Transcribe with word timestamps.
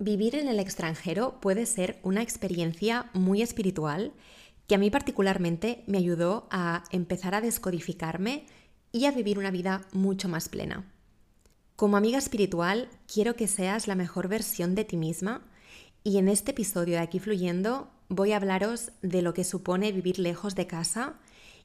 Vivir 0.00 0.36
en 0.36 0.46
el 0.46 0.60
extranjero 0.60 1.40
puede 1.40 1.66
ser 1.66 1.98
una 2.04 2.22
experiencia 2.22 3.10
muy 3.14 3.42
espiritual 3.42 4.12
que 4.68 4.76
a 4.76 4.78
mí 4.78 4.90
particularmente 4.90 5.82
me 5.88 5.98
ayudó 5.98 6.46
a 6.50 6.84
empezar 6.92 7.34
a 7.34 7.40
descodificarme 7.40 8.46
y 8.92 9.06
a 9.06 9.10
vivir 9.10 9.40
una 9.40 9.50
vida 9.50 9.82
mucho 9.92 10.28
más 10.28 10.48
plena. 10.48 10.84
Como 11.74 11.96
amiga 11.96 12.18
espiritual, 12.18 12.88
quiero 13.12 13.34
que 13.34 13.48
seas 13.48 13.88
la 13.88 13.96
mejor 13.96 14.28
versión 14.28 14.76
de 14.76 14.84
ti 14.84 14.96
misma 14.96 15.42
y 16.04 16.18
en 16.18 16.28
este 16.28 16.52
episodio 16.52 16.94
de 16.94 17.00
Aquí 17.00 17.18
Fluyendo 17.18 17.90
voy 18.08 18.32
a 18.32 18.36
hablaros 18.36 18.92
de 19.02 19.22
lo 19.22 19.34
que 19.34 19.42
supone 19.42 19.90
vivir 19.90 20.20
lejos 20.20 20.54
de 20.54 20.68
casa 20.68 21.14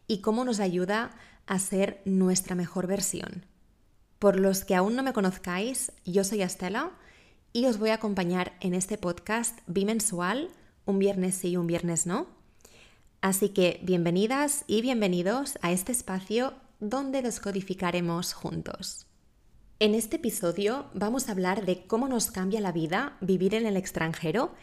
y 0.07 0.21
cómo 0.21 0.43
nos 0.43 0.59
ayuda 0.59 1.11
a 1.45 1.59
ser 1.59 2.02
nuestra 2.05 2.55
mejor 2.55 2.88
versión. 2.88 3.45
Por 4.18 4.39
los 4.39 4.65
que 4.65 4.75
aún 4.75 4.95
no 4.95 5.04
me 5.04 5.13
conozcáis, 5.13 5.91
yo 6.05 6.23
soy 6.23 6.41
Estela 6.41 6.93
y 7.54 7.67
os 7.67 7.77
voy 7.77 7.91
a 7.91 7.95
acompañar 7.95 8.54
en 8.61 8.73
este 8.73 8.97
podcast 8.97 9.59
bimensual, 9.67 10.50
un 10.86 10.97
viernes 10.97 11.36
sí 11.36 11.50
y 11.50 11.57
un 11.57 11.68
viernes 11.68 12.07
no. 12.07 12.25
Así 13.21 13.50
que 13.50 13.79
bienvenidas 13.83 14.65
y 14.65 14.82
bienvenidos 14.82 15.59
a 15.61 15.71
este 15.71 15.92
espacio 15.92 16.55
donde 16.79 17.21
descodificaremos 17.21 18.33
juntos. 18.33 19.05
En 19.79 19.93
este 19.93 20.15
episodio 20.15 20.87
vamos 20.95 21.29
a 21.29 21.33
hablar 21.33 21.64
de 21.64 21.86
cómo 21.86 22.07
nos 22.07 22.31
cambia 22.31 22.59
la 22.59 22.71
vida 22.71 23.18
vivir 23.21 23.54
en 23.54 23.67
el 23.67 23.78
extranjero 23.78 24.56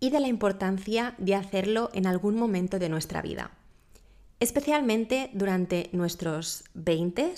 y 0.00 0.08
de 0.08 0.20
la 0.20 0.28
importancia 0.28 1.14
de 1.18 1.34
hacerlo 1.34 1.90
en 1.92 2.06
algún 2.06 2.36
momento 2.36 2.78
de 2.78 2.88
nuestra 2.88 3.20
vida, 3.20 3.50
especialmente 4.40 5.30
durante 5.34 5.90
nuestros 5.92 6.64
20 6.72 7.34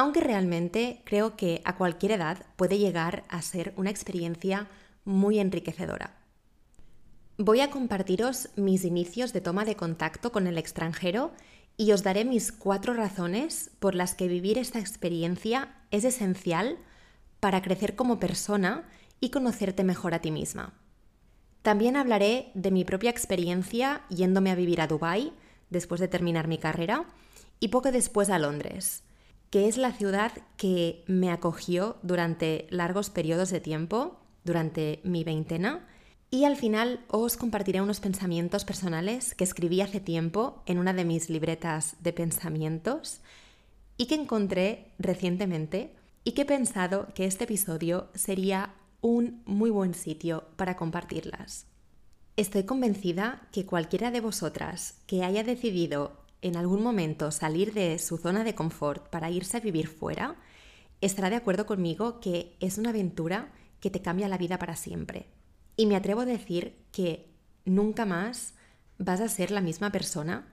aunque 0.00 0.20
realmente 0.20 1.02
creo 1.04 1.36
que 1.36 1.60
a 1.66 1.76
cualquier 1.76 2.12
edad 2.12 2.46
puede 2.56 2.78
llegar 2.78 3.24
a 3.28 3.42
ser 3.42 3.74
una 3.76 3.90
experiencia 3.90 4.66
muy 5.04 5.38
enriquecedora. 5.38 6.16
Voy 7.36 7.60
a 7.60 7.68
compartiros 7.68 8.48
mis 8.56 8.84
inicios 8.86 9.34
de 9.34 9.42
toma 9.42 9.66
de 9.66 9.76
contacto 9.76 10.32
con 10.32 10.46
el 10.46 10.56
extranjero 10.56 11.32
y 11.76 11.92
os 11.92 12.02
daré 12.02 12.24
mis 12.24 12.50
cuatro 12.50 12.94
razones 12.94 13.72
por 13.78 13.94
las 13.94 14.14
que 14.14 14.26
vivir 14.26 14.56
esta 14.56 14.78
experiencia 14.78 15.76
es 15.90 16.04
esencial 16.04 16.78
para 17.38 17.60
crecer 17.60 17.94
como 17.94 18.18
persona 18.18 18.88
y 19.20 19.28
conocerte 19.28 19.84
mejor 19.84 20.14
a 20.14 20.22
ti 20.22 20.30
misma. 20.30 20.72
También 21.60 21.98
hablaré 21.98 22.52
de 22.54 22.70
mi 22.70 22.86
propia 22.86 23.10
experiencia 23.10 24.00
yéndome 24.08 24.50
a 24.50 24.54
vivir 24.54 24.80
a 24.80 24.86
Dubái 24.86 25.34
después 25.68 26.00
de 26.00 26.08
terminar 26.08 26.48
mi 26.48 26.56
carrera 26.56 27.04
y 27.60 27.68
poco 27.68 27.92
después 27.92 28.30
a 28.30 28.38
Londres 28.38 29.02
que 29.50 29.68
es 29.68 29.76
la 29.76 29.92
ciudad 29.92 30.32
que 30.56 31.04
me 31.06 31.30
acogió 31.30 31.96
durante 32.02 32.66
largos 32.70 33.10
periodos 33.10 33.50
de 33.50 33.60
tiempo, 33.60 34.20
durante 34.44 35.00
mi 35.02 35.24
veintena, 35.24 35.86
y 36.30 36.44
al 36.44 36.56
final 36.56 37.04
os 37.08 37.36
compartiré 37.36 37.80
unos 37.80 37.98
pensamientos 37.98 38.64
personales 38.64 39.34
que 39.34 39.42
escribí 39.42 39.80
hace 39.80 39.98
tiempo 39.98 40.62
en 40.66 40.78
una 40.78 40.92
de 40.92 41.04
mis 41.04 41.28
libretas 41.28 41.96
de 42.00 42.12
pensamientos 42.12 43.20
y 43.96 44.06
que 44.06 44.14
encontré 44.14 44.92
recientemente 44.98 45.92
y 46.22 46.32
que 46.32 46.42
he 46.42 46.46
pensado 46.46 47.08
que 47.14 47.24
este 47.24 47.44
episodio 47.44 48.08
sería 48.14 48.74
un 49.00 49.42
muy 49.44 49.70
buen 49.70 49.94
sitio 49.94 50.44
para 50.56 50.76
compartirlas. 50.76 51.66
Estoy 52.36 52.62
convencida 52.62 53.48
que 53.50 53.66
cualquiera 53.66 54.12
de 54.12 54.20
vosotras 54.20 55.00
que 55.06 55.24
haya 55.24 55.42
decidido 55.42 56.19
en 56.42 56.56
algún 56.56 56.82
momento 56.82 57.30
salir 57.30 57.72
de 57.72 57.98
su 57.98 58.16
zona 58.18 58.44
de 58.44 58.54
confort 58.54 59.08
para 59.08 59.30
irse 59.30 59.56
a 59.56 59.60
vivir 59.60 59.88
fuera, 59.88 60.36
estará 61.00 61.30
de 61.30 61.36
acuerdo 61.36 61.66
conmigo 61.66 62.20
que 62.20 62.56
es 62.60 62.78
una 62.78 62.90
aventura 62.90 63.52
que 63.80 63.90
te 63.90 64.02
cambia 64.02 64.28
la 64.28 64.38
vida 64.38 64.58
para 64.58 64.76
siempre. 64.76 65.26
Y 65.76 65.86
me 65.86 65.96
atrevo 65.96 66.22
a 66.22 66.26
decir 66.26 66.76
que 66.92 67.30
nunca 67.64 68.04
más 68.04 68.54
vas 68.98 69.20
a 69.20 69.28
ser 69.28 69.50
la 69.50 69.60
misma 69.60 69.90
persona, 69.90 70.46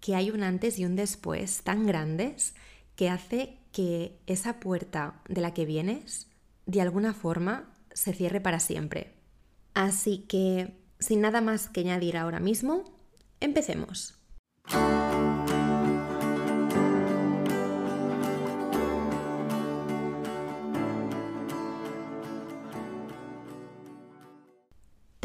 que 0.00 0.14
hay 0.14 0.30
un 0.30 0.42
antes 0.42 0.78
y 0.78 0.84
un 0.84 0.96
después 0.96 1.62
tan 1.62 1.86
grandes 1.86 2.54
que 2.94 3.08
hace 3.08 3.58
que 3.72 4.18
esa 4.26 4.60
puerta 4.60 5.22
de 5.28 5.40
la 5.40 5.54
que 5.54 5.64
vienes, 5.64 6.28
de 6.66 6.80
alguna 6.80 7.14
forma, 7.14 7.72
se 7.92 8.12
cierre 8.12 8.40
para 8.40 8.60
siempre. 8.60 9.14
Así 9.74 10.18
que, 10.28 10.76
sin 10.98 11.20
nada 11.20 11.40
más 11.40 11.68
que 11.68 11.80
añadir 11.80 12.16
ahora 12.16 12.40
mismo, 12.40 12.84
empecemos. 13.40 14.18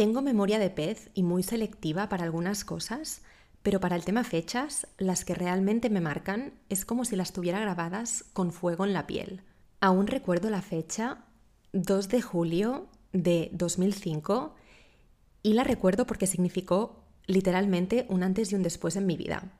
Tengo 0.03 0.21
memoria 0.21 0.59
de 0.59 0.69
pez 0.69 1.09
y 1.13 1.23
muy 1.23 1.43
selectiva 1.43 2.09
para 2.09 2.25
algunas 2.25 2.65
cosas, 2.65 3.21
pero 3.61 3.79
para 3.79 3.95
el 3.95 4.03
tema 4.03 4.25
fechas, 4.25 4.85
las 4.97 5.23
que 5.23 5.33
realmente 5.33 5.89
me 5.89 6.01
marcan 6.01 6.55
es 6.67 6.83
como 6.83 7.05
si 7.05 7.15
las 7.15 7.31
tuviera 7.31 7.61
grabadas 7.61 8.25
con 8.33 8.51
fuego 8.51 8.83
en 8.83 8.91
la 8.91 9.07
piel. 9.07 9.43
Aún 9.79 10.07
recuerdo 10.07 10.49
la 10.49 10.61
fecha 10.61 11.19
2 11.71 12.09
de 12.09 12.21
julio 12.21 12.87
de 13.13 13.49
2005 13.53 14.53
y 15.41 15.53
la 15.53 15.63
recuerdo 15.63 16.05
porque 16.05 16.27
significó 16.27 17.05
literalmente 17.25 18.05
un 18.09 18.23
antes 18.23 18.51
y 18.51 18.55
un 18.55 18.63
después 18.63 18.97
en 18.97 19.05
mi 19.05 19.15
vida. 19.15 19.53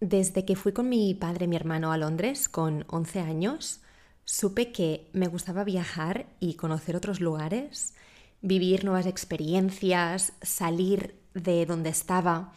Desde 0.00 0.44
que 0.44 0.56
fui 0.56 0.72
con 0.72 0.90
mi 0.90 1.14
padre 1.14 1.46
y 1.46 1.48
mi 1.48 1.56
hermano 1.56 1.90
a 1.90 1.96
Londres 1.96 2.50
con 2.50 2.84
11 2.88 3.20
años, 3.20 3.80
supe 4.26 4.72
que 4.72 5.08
me 5.14 5.28
gustaba 5.28 5.64
viajar 5.64 6.26
y 6.38 6.56
conocer 6.56 6.96
otros 6.96 7.22
lugares 7.22 7.94
vivir 8.42 8.84
nuevas 8.84 9.06
experiencias, 9.06 10.32
salir 10.42 11.16
de 11.34 11.66
donde 11.66 11.90
estaba, 11.90 12.52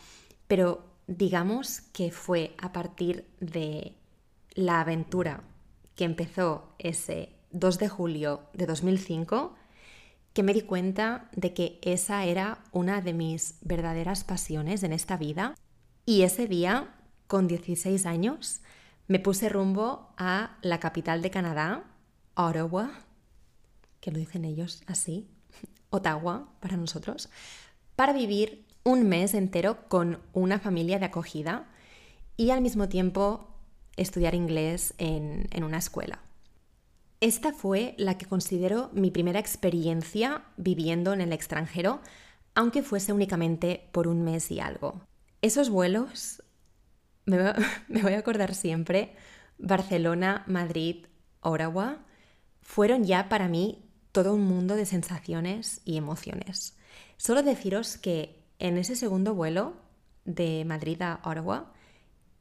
pero 0.48 0.86
digamos 1.08 1.82
que 1.94 2.12
fue 2.12 2.56
a 2.58 2.72
partir 2.72 3.26
de 3.40 3.96
la 4.54 4.82
aventura 4.82 5.44
que 5.96 6.06
empezó 6.06 6.74
ese 6.80 7.30
2 7.52 7.80
de 7.80 7.90
julio 7.90 8.42
de 8.54 8.66
2005 8.66 9.56
que 10.34 10.44
me 10.44 10.54
di 10.54 10.62
cuenta 10.62 11.30
de 11.36 11.54
que 11.54 11.80
esa 11.82 12.24
era 12.26 12.64
una 12.72 13.02
de 13.02 13.14
mis 13.14 13.58
verdaderas 13.62 14.24
pasiones 14.24 14.84
en 14.84 14.94
esta 14.94 15.18
vida. 15.18 15.56
Y 16.06 16.22
ese 16.22 16.48
día, 16.48 16.96
con 17.28 17.48
16 17.48 18.06
años, 18.06 18.62
me 19.08 19.20
puse 19.20 19.50
rumbo 19.50 20.14
a 20.18 20.58
la 20.62 20.80
capital 20.80 21.22
de 21.22 21.32
Canadá, 21.32 21.84
Ottawa, 22.36 22.92
que 24.00 24.12
lo 24.12 24.20
dicen 24.20 24.46
ellos 24.46 24.84
así, 24.86 25.28
Ottawa 25.90 26.50
para 26.60 26.78
nosotros, 26.78 27.30
para 27.96 28.14
vivir 28.14 28.66
un 28.84 29.08
mes 29.08 29.34
entero 29.34 29.88
con 29.88 30.20
una 30.34 30.60
familia 30.60 31.00
de 31.00 31.06
acogida 31.06 31.68
y 32.38 32.52
al 32.52 32.62
mismo 32.62 32.88
tiempo 32.88 33.48
estudiar 33.98 34.36
inglés 34.36 34.94
en, 34.98 35.48
en 35.52 35.64
una 35.64 35.78
escuela. 35.78 36.22
Esta 37.22 37.52
fue 37.52 37.96
la 37.98 38.18
que 38.18 38.26
considero 38.26 38.90
mi 38.94 39.12
primera 39.12 39.40
experiencia 39.40 40.44
viviendo 40.56 41.12
en 41.12 41.20
el 41.20 41.34
extranjero, 41.34 42.00
aunque 42.56 42.82
fuese 42.82 43.12
únicamente 43.12 43.90
por 43.92 44.08
un 44.08 44.24
mes 44.24 44.52
y 44.52 44.62
algo. 44.62 45.02
Esos 45.42 45.70
vuelos, 45.70 46.42
me, 47.26 47.38
voy 48.02 48.14
a 48.14 48.20
acordar 48.20 48.56
siempre, 48.56 49.16
Barcelona, 49.58 50.44
Madrid, 50.48 51.08
Ottawa, 51.42 52.00
fueron 52.62 53.04
ya 53.04 53.28
para 53.28 53.50
mí 53.50 53.89
todo 54.24 54.34
un 54.34 54.44
mundo 54.44 54.76
de 54.76 54.86
sensaciones 54.86 55.80
y 55.86 55.96
emociones. 55.96 56.76
Solo 57.16 57.42
deciros 57.42 57.98
que 57.98 58.44
en 58.60 58.78
ese 58.78 58.98
segundo 58.98 59.34
vuelo 59.34 59.76
de 60.26 60.66
Madrid 60.66 61.02
a 61.02 61.22
Ottawa 61.24 61.72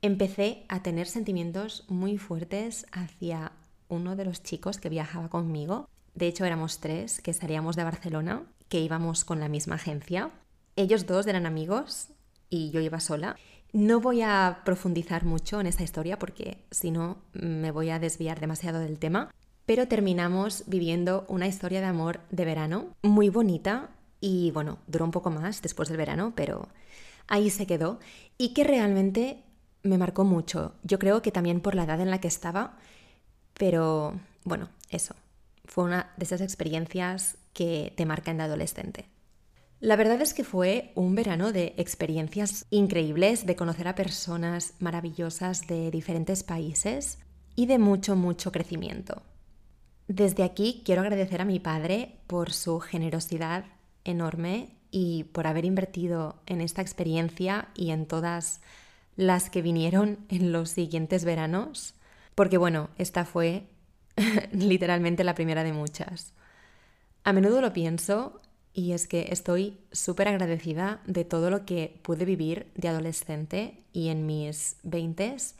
empecé 0.02 0.64
a 0.68 0.82
tener 0.82 1.06
sentimientos 1.06 1.84
muy 1.88 2.18
fuertes 2.18 2.84
hacia 2.90 3.52
uno 3.86 4.16
de 4.16 4.24
los 4.24 4.42
chicos 4.42 4.78
que 4.78 4.88
viajaba 4.88 5.28
conmigo. 5.28 5.88
De 6.16 6.26
hecho, 6.26 6.44
éramos 6.44 6.80
tres 6.80 7.20
que 7.20 7.32
salíamos 7.32 7.76
de 7.76 7.84
Barcelona, 7.84 8.42
que 8.68 8.80
íbamos 8.80 9.24
con 9.24 9.38
la 9.38 9.48
misma 9.48 9.76
agencia. 9.76 10.32
Ellos 10.74 11.06
dos 11.06 11.28
eran 11.28 11.46
amigos 11.46 12.08
y 12.50 12.72
yo 12.72 12.80
iba 12.80 12.98
sola. 12.98 13.36
No 13.72 14.00
voy 14.00 14.22
a 14.22 14.62
profundizar 14.64 15.24
mucho 15.24 15.60
en 15.60 15.68
esta 15.68 15.84
historia 15.84 16.18
porque 16.18 16.64
si 16.72 16.90
no 16.90 17.18
me 17.34 17.70
voy 17.70 17.90
a 17.90 18.00
desviar 18.00 18.40
demasiado 18.40 18.80
del 18.80 18.98
tema, 18.98 19.30
pero 19.68 19.86
terminamos 19.86 20.64
viviendo 20.66 21.26
una 21.28 21.46
historia 21.46 21.82
de 21.82 21.86
amor 21.86 22.20
de 22.30 22.46
verano 22.46 22.86
muy 23.02 23.28
bonita 23.28 23.90
y 24.18 24.50
bueno, 24.52 24.78
duró 24.86 25.04
un 25.04 25.10
poco 25.10 25.28
más 25.28 25.60
después 25.60 25.90
del 25.90 25.98
verano, 25.98 26.32
pero 26.34 26.68
ahí 27.26 27.50
se 27.50 27.66
quedó 27.66 27.98
y 28.38 28.54
que 28.54 28.64
realmente 28.64 29.44
me 29.82 29.98
marcó 29.98 30.24
mucho. 30.24 30.72
Yo 30.84 30.98
creo 30.98 31.20
que 31.20 31.32
también 31.32 31.60
por 31.60 31.74
la 31.74 31.84
edad 31.84 32.00
en 32.00 32.10
la 32.10 32.18
que 32.18 32.28
estaba, 32.28 32.78
pero 33.52 34.18
bueno, 34.42 34.70
eso, 34.88 35.14
fue 35.66 35.84
una 35.84 36.14
de 36.16 36.24
esas 36.24 36.40
experiencias 36.40 37.36
que 37.52 37.92
te 37.94 38.06
marcan 38.06 38.38
de 38.38 38.44
adolescente. 38.44 39.04
La 39.80 39.96
verdad 39.96 40.22
es 40.22 40.32
que 40.32 40.44
fue 40.44 40.92
un 40.94 41.14
verano 41.14 41.52
de 41.52 41.74
experiencias 41.76 42.64
increíbles, 42.70 43.44
de 43.44 43.54
conocer 43.54 43.86
a 43.86 43.94
personas 43.94 44.72
maravillosas 44.78 45.66
de 45.66 45.90
diferentes 45.90 46.42
países 46.42 47.18
y 47.54 47.66
de 47.66 47.78
mucho, 47.78 48.16
mucho 48.16 48.50
crecimiento. 48.50 49.27
Desde 50.08 50.42
aquí 50.42 50.82
quiero 50.86 51.02
agradecer 51.02 51.42
a 51.42 51.44
mi 51.44 51.60
padre 51.60 52.16
por 52.26 52.52
su 52.52 52.80
generosidad 52.80 53.66
enorme 54.04 54.70
y 54.90 55.24
por 55.24 55.46
haber 55.46 55.66
invertido 55.66 56.40
en 56.46 56.62
esta 56.62 56.80
experiencia 56.80 57.68
y 57.74 57.90
en 57.90 58.06
todas 58.06 58.62
las 59.16 59.50
que 59.50 59.60
vinieron 59.60 60.18
en 60.30 60.50
los 60.50 60.70
siguientes 60.70 61.26
veranos, 61.26 61.94
porque 62.34 62.56
bueno, 62.56 62.88
esta 62.96 63.26
fue 63.26 63.66
literalmente 64.52 65.24
la 65.24 65.34
primera 65.34 65.62
de 65.62 65.74
muchas. 65.74 66.32
A 67.22 67.34
menudo 67.34 67.60
lo 67.60 67.74
pienso 67.74 68.40
y 68.72 68.92
es 68.92 69.06
que 69.06 69.28
estoy 69.30 69.78
súper 69.92 70.28
agradecida 70.28 71.02
de 71.04 71.26
todo 71.26 71.50
lo 71.50 71.66
que 71.66 72.00
pude 72.02 72.24
vivir 72.24 72.72
de 72.76 72.88
adolescente 72.88 73.82
y 73.92 74.08
en 74.08 74.24
mis 74.24 74.76
veintes 74.82 75.56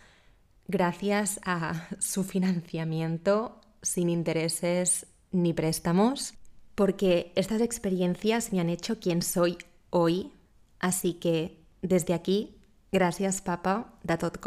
gracias 0.68 1.38
a 1.44 1.88
su 1.98 2.24
financiamiento 2.24 3.57
sin 3.82 4.08
intereses 4.08 5.06
ni 5.30 5.52
préstamos, 5.52 6.34
porque 6.74 7.32
estas 7.34 7.60
experiencias 7.60 8.52
me 8.52 8.60
han 8.60 8.70
hecho 8.70 8.98
quien 8.98 9.22
soy 9.22 9.58
hoy. 9.90 10.32
Así 10.78 11.14
que 11.14 11.64
desde 11.82 12.14
aquí, 12.14 12.56
gracias 12.92 13.40
papa 13.40 13.98
de 14.02 14.16
tot. 14.16 14.38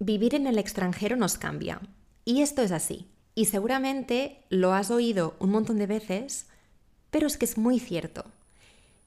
Vivir 0.00 0.34
en 0.34 0.46
el 0.46 0.58
extranjero 0.58 1.16
nos 1.16 1.36
cambia. 1.36 1.80
Y 2.24 2.42
esto 2.42 2.62
es 2.62 2.72
así. 2.72 3.10
Y 3.34 3.44
seguramente 3.44 4.44
lo 4.48 4.72
has 4.72 4.90
oído 4.90 5.36
un 5.38 5.50
montón 5.50 5.78
de 5.78 5.86
veces, 5.86 6.48
pero 7.10 7.26
es 7.26 7.36
que 7.36 7.44
es 7.44 7.58
muy 7.58 7.78
cierto. 7.78 8.24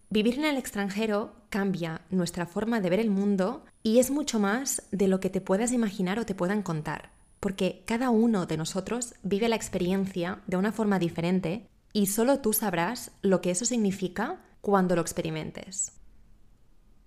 Vivir 0.09 0.39
en 0.39 0.45
el 0.45 0.57
extranjero 0.57 1.33
cambia 1.49 2.01
nuestra 2.09 2.45
forma 2.45 2.81
de 2.81 2.89
ver 2.89 2.99
el 2.99 3.09
mundo 3.09 3.63
y 3.81 3.99
es 3.99 4.11
mucho 4.11 4.39
más 4.39 4.83
de 4.91 5.07
lo 5.07 5.19
que 5.19 5.29
te 5.29 5.41
puedas 5.41 5.71
imaginar 5.71 6.19
o 6.19 6.25
te 6.25 6.35
puedan 6.35 6.63
contar, 6.63 7.11
porque 7.39 7.83
cada 7.85 8.09
uno 8.09 8.45
de 8.45 8.57
nosotros 8.57 9.13
vive 9.23 9.47
la 9.47 9.55
experiencia 9.55 10.41
de 10.47 10.57
una 10.57 10.71
forma 10.71 10.99
diferente 10.99 11.65
y 11.93 12.07
solo 12.07 12.39
tú 12.39 12.53
sabrás 12.53 13.11
lo 13.21 13.41
que 13.41 13.51
eso 13.51 13.65
significa 13.65 14.41
cuando 14.61 14.95
lo 14.95 15.01
experimentes. 15.01 15.93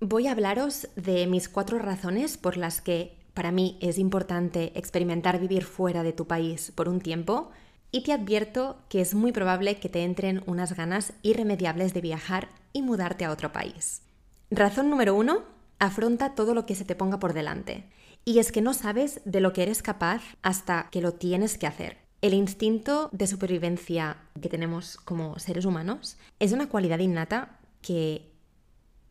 Voy 0.00 0.26
a 0.26 0.32
hablaros 0.32 0.88
de 0.96 1.26
mis 1.26 1.48
cuatro 1.48 1.78
razones 1.78 2.36
por 2.36 2.56
las 2.56 2.80
que 2.80 3.16
para 3.32 3.52
mí 3.52 3.78
es 3.80 3.98
importante 3.98 4.72
experimentar 4.78 5.40
vivir 5.40 5.64
fuera 5.64 6.02
de 6.02 6.12
tu 6.12 6.26
país 6.26 6.72
por 6.74 6.88
un 6.88 7.00
tiempo 7.00 7.50
y 7.94 8.00
te 8.00 8.12
advierto 8.12 8.76
que 8.88 9.00
es 9.00 9.14
muy 9.14 9.30
probable 9.30 9.78
que 9.78 9.88
te 9.88 10.02
entren 10.02 10.42
unas 10.46 10.74
ganas 10.74 11.12
irremediables 11.22 11.94
de 11.94 12.00
viajar 12.00 12.48
y 12.72 12.82
mudarte 12.82 13.24
a 13.24 13.30
otro 13.30 13.52
país. 13.52 14.02
Razón 14.50 14.90
número 14.90 15.14
uno, 15.14 15.44
afronta 15.78 16.34
todo 16.34 16.54
lo 16.54 16.66
que 16.66 16.74
se 16.74 16.84
te 16.84 16.96
ponga 16.96 17.20
por 17.20 17.34
delante. 17.34 17.88
Y 18.24 18.40
es 18.40 18.50
que 18.50 18.62
no 18.62 18.74
sabes 18.74 19.20
de 19.24 19.38
lo 19.40 19.52
que 19.52 19.62
eres 19.62 19.80
capaz 19.80 20.22
hasta 20.42 20.88
que 20.90 21.00
lo 21.00 21.12
tienes 21.12 21.56
que 21.56 21.68
hacer. 21.68 21.98
El 22.20 22.34
instinto 22.34 23.10
de 23.12 23.28
supervivencia 23.28 24.16
que 24.42 24.48
tenemos 24.48 24.96
como 24.96 25.38
seres 25.38 25.64
humanos 25.64 26.16
es 26.40 26.50
una 26.50 26.68
cualidad 26.68 26.98
innata 26.98 27.60
que 27.80 28.32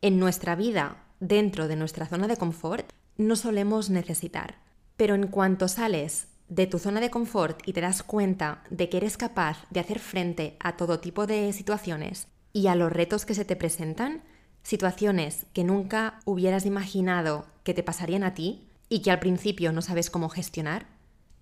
en 0.02 0.18
nuestra 0.18 0.56
vida, 0.56 1.02
dentro 1.20 1.68
de 1.68 1.76
nuestra 1.76 2.04
zona 2.04 2.28
de 2.28 2.36
confort, 2.36 2.92
no 3.16 3.34
solemos 3.36 3.88
necesitar. 3.88 4.56
Pero 4.98 5.14
en 5.14 5.28
cuanto 5.28 5.68
sales 5.68 6.28
de 6.48 6.66
tu 6.66 6.78
zona 6.78 7.00
de 7.00 7.10
confort 7.10 7.60
y 7.66 7.72
te 7.72 7.80
das 7.80 8.02
cuenta 8.02 8.62
de 8.70 8.88
que 8.88 8.98
eres 8.98 9.16
capaz 9.16 9.66
de 9.70 9.80
hacer 9.80 9.98
frente 9.98 10.56
a 10.60 10.76
todo 10.76 11.00
tipo 11.00 11.26
de 11.26 11.52
situaciones 11.52 12.28
y 12.52 12.66
a 12.68 12.74
los 12.74 12.92
retos 12.92 13.24
que 13.24 13.34
se 13.34 13.44
te 13.44 13.56
presentan, 13.56 14.22
situaciones 14.62 15.46
que 15.52 15.64
nunca 15.64 16.20
hubieras 16.24 16.66
imaginado 16.66 17.46
que 17.64 17.74
te 17.74 17.82
pasarían 17.82 18.24
a 18.24 18.34
ti 18.34 18.68
y 18.88 19.00
que 19.00 19.10
al 19.10 19.20
principio 19.20 19.72
no 19.72 19.82
sabes 19.82 20.10
cómo 20.10 20.28
gestionar, 20.28 20.86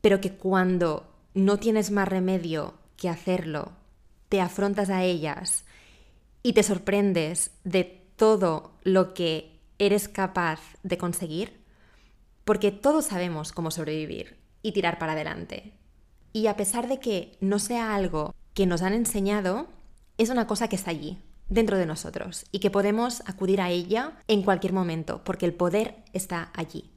pero 0.01 0.21
que 0.21 0.33
cuando 0.33 1.13
no 1.35 1.59
tienes 1.59 1.91
más 1.91 2.09
remedio 2.09 2.75
que 2.97 3.09
hacerlo, 3.09 3.73
te 4.29 4.41
afrontas 4.41 4.89
a 4.91 5.03
ellas 5.05 5.65
y 6.43 6.55
te 6.55 6.63
sorprendes 6.63 7.51
de 7.65 7.85
todo 8.17 8.73
lo 8.83 9.15
que 9.15 9.61
eres 9.79 10.09
capaz 10.09 10.61
de 10.83 10.97
conseguir, 10.97 11.61
porque 12.45 12.71
todos 12.71 13.07
sabemos 13.07 13.53
cómo 13.53 13.71
sobrevivir 13.71 14.42
y 14.63 14.73
tirar 14.73 14.99
para 14.99 15.13
adelante. 15.13 15.73
Y 16.33 16.47
a 16.47 16.57
pesar 16.57 16.89
de 16.89 16.99
que 16.99 17.37
no 17.41 17.59
sea 17.59 17.95
algo 17.95 18.35
que 18.55 18.67
nos 18.67 18.83
han 18.83 18.95
enseñado, 18.95 19.69
es 20.19 20.31
una 20.31 20.47
cosa 20.47 20.69
que 20.69 20.77
está 20.77 20.91
allí, 20.91 21.19
dentro 21.49 21.77
de 21.77 21.87
nosotros, 21.87 22.47
y 22.53 22.61
que 22.61 22.71
podemos 22.71 23.23
acudir 23.27 23.61
a 23.61 23.71
ella 23.71 24.19
en 24.29 24.43
cualquier 24.43 24.73
momento, 24.73 25.23
porque 25.25 25.47
el 25.47 25.55
poder 25.55 25.97
está 26.13 26.51
allí. 26.55 26.91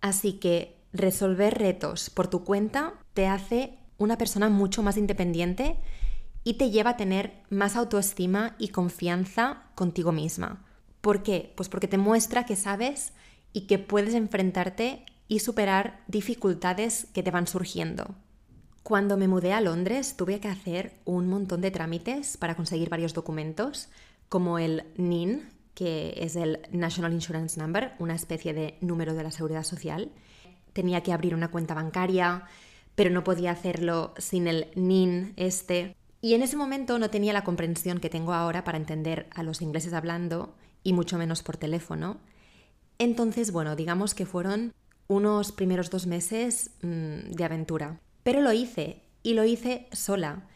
Así 0.00 0.34
que 0.34 0.76
resolver 0.92 1.58
retos 1.58 2.10
por 2.10 2.28
tu 2.28 2.44
cuenta 2.44 2.94
te 3.14 3.26
hace 3.26 3.78
una 3.98 4.18
persona 4.18 4.48
mucho 4.48 4.82
más 4.82 4.96
independiente 4.96 5.78
y 6.44 6.54
te 6.54 6.70
lleva 6.70 6.90
a 6.90 6.96
tener 6.96 7.42
más 7.50 7.76
autoestima 7.76 8.56
y 8.58 8.68
confianza 8.68 9.62
contigo 9.74 10.12
misma. 10.12 10.64
¿Por 11.00 11.22
qué? 11.22 11.52
Pues 11.56 11.68
porque 11.68 11.88
te 11.88 11.98
muestra 11.98 12.44
que 12.44 12.56
sabes 12.56 13.12
y 13.52 13.62
que 13.62 13.78
puedes 13.78 14.14
enfrentarte 14.14 15.04
y 15.32 15.38
superar 15.38 16.04
dificultades 16.08 17.06
que 17.14 17.22
te 17.22 17.30
van 17.30 17.46
surgiendo. 17.46 18.14
Cuando 18.82 19.16
me 19.16 19.28
mudé 19.28 19.54
a 19.54 19.62
Londres 19.62 20.14
tuve 20.14 20.40
que 20.40 20.48
hacer 20.48 20.92
un 21.06 21.26
montón 21.26 21.62
de 21.62 21.70
trámites 21.70 22.36
para 22.36 22.54
conseguir 22.54 22.90
varios 22.90 23.14
documentos, 23.14 23.88
como 24.28 24.58
el 24.58 24.84
NIN, 24.98 25.48
que 25.72 26.12
es 26.18 26.36
el 26.36 26.60
National 26.70 27.14
Insurance 27.14 27.58
Number, 27.58 27.92
una 27.98 28.14
especie 28.14 28.52
de 28.52 28.76
número 28.82 29.14
de 29.14 29.22
la 29.22 29.30
seguridad 29.30 29.62
social. 29.64 30.10
Tenía 30.74 31.02
que 31.02 31.14
abrir 31.14 31.34
una 31.34 31.50
cuenta 31.50 31.72
bancaria, 31.72 32.44
pero 32.94 33.08
no 33.08 33.24
podía 33.24 33.52
hacerlo 33.52 34.12
sin 34.18 34.46
el 34.46 34.68
NIN 34.74 35.32
este. 35.36 35.96
Y 36.20 36.34
en 36.34 36.42
ese 36.42 36.58
momento 36.58 36.98
no 36.98 37.08
tenía 37.08 37.32
la 37.32 37.44
comprensión 37.44 38.00
que 38.00 38.10
tengo 38.10 38.34
ahora 38.34 38.64
para 38.64 38.76
entender 38.76 39.28
a 39.30 39.42
los 39.42 39.62
ingleses 39.62 39.94
hablando, 39.94 40.54
y 40.82 40.92
mucho 40.92 41.16
menos 41.16 41.42
por 41.42 41.56
teléfono. 41.56 42.18
Entonces, 42.98 43.50
bueno, 43.50 43.76
digamos 43.76 44.14
que 44.14 44.26
fueron 44.26 44.74
unos 45.12 45.52
primeros 45.52 45.90
dos 45.90 46.06
meses 46.06 46.70
mmm, 46.82 47.30
de 47.30 47.44
aventura. 47.44 48.00
Pero 48.22 48.40
lo 48.40 48.52
hice 48.52 49.02
y 49.22 49.34
lo 49.34 49.44
hice 49.44 49.86
sola. 49.92 50.48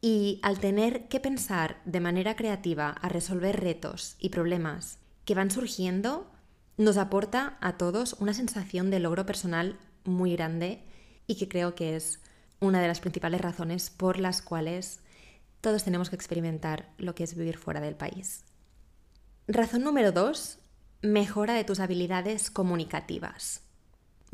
Y 0.00 0.40
al 0.42 0.58
tener 0.58 1.08
que 1.08 1.20
pensar 1.20 1.80
de 1.84 2.00
manera 2.00 2.36
creativa 2.36 2.90
a 2.90 3.08
resolver 3.08 3.60
retos 3.60 4.16
y 4.18 4.30
problemas 4.30 4.98
que 5.24 5.34
van 5.34 5.50
surgiendo, 5.50 6.30
nos 6.76 6.96
aporta 6.96 7.56
a 7.60 7.76
todos 7.76 8.14
una 8.14 8.34
sensación 8.34 8.90
de 8.90 9.00
logro 9.00 9.24
personal 9.24 9.78
muy 10.04 10.32
grande 10.32 10.82
y 11.26 11.36
que 11.36 11.48
creo 11.48 11.74
que 11.74 11.96
es 11.96 12.20
una 12.60 12.80
de 12.80 12.88
las 12.88 13.00
principales 13.00 13.40
razones 13.40 13.90
por 13.90 14.18
las 14.18 14.42
cuales 14.42 15.00
todos 15.60 15.84
tenemos 15.84 16.10
que 16.10 16.16
experimentar 16.16 16.92
lo 16.98 17.14
que 17.14 17.24
es 17.24 17.34
vivir 17.34 17.56
fuera 17.56 17.80
del 17.80 17.94
país. 17.94 18.44
Razón 19.48 19.82
número 19.82 20.12
dos 20.12 20.58
mejora 21.02 21.54
de 21.54 21.64
tus 21.64 21.80
habilidades 21.80 22.50
comunicativas. 22.50 23.65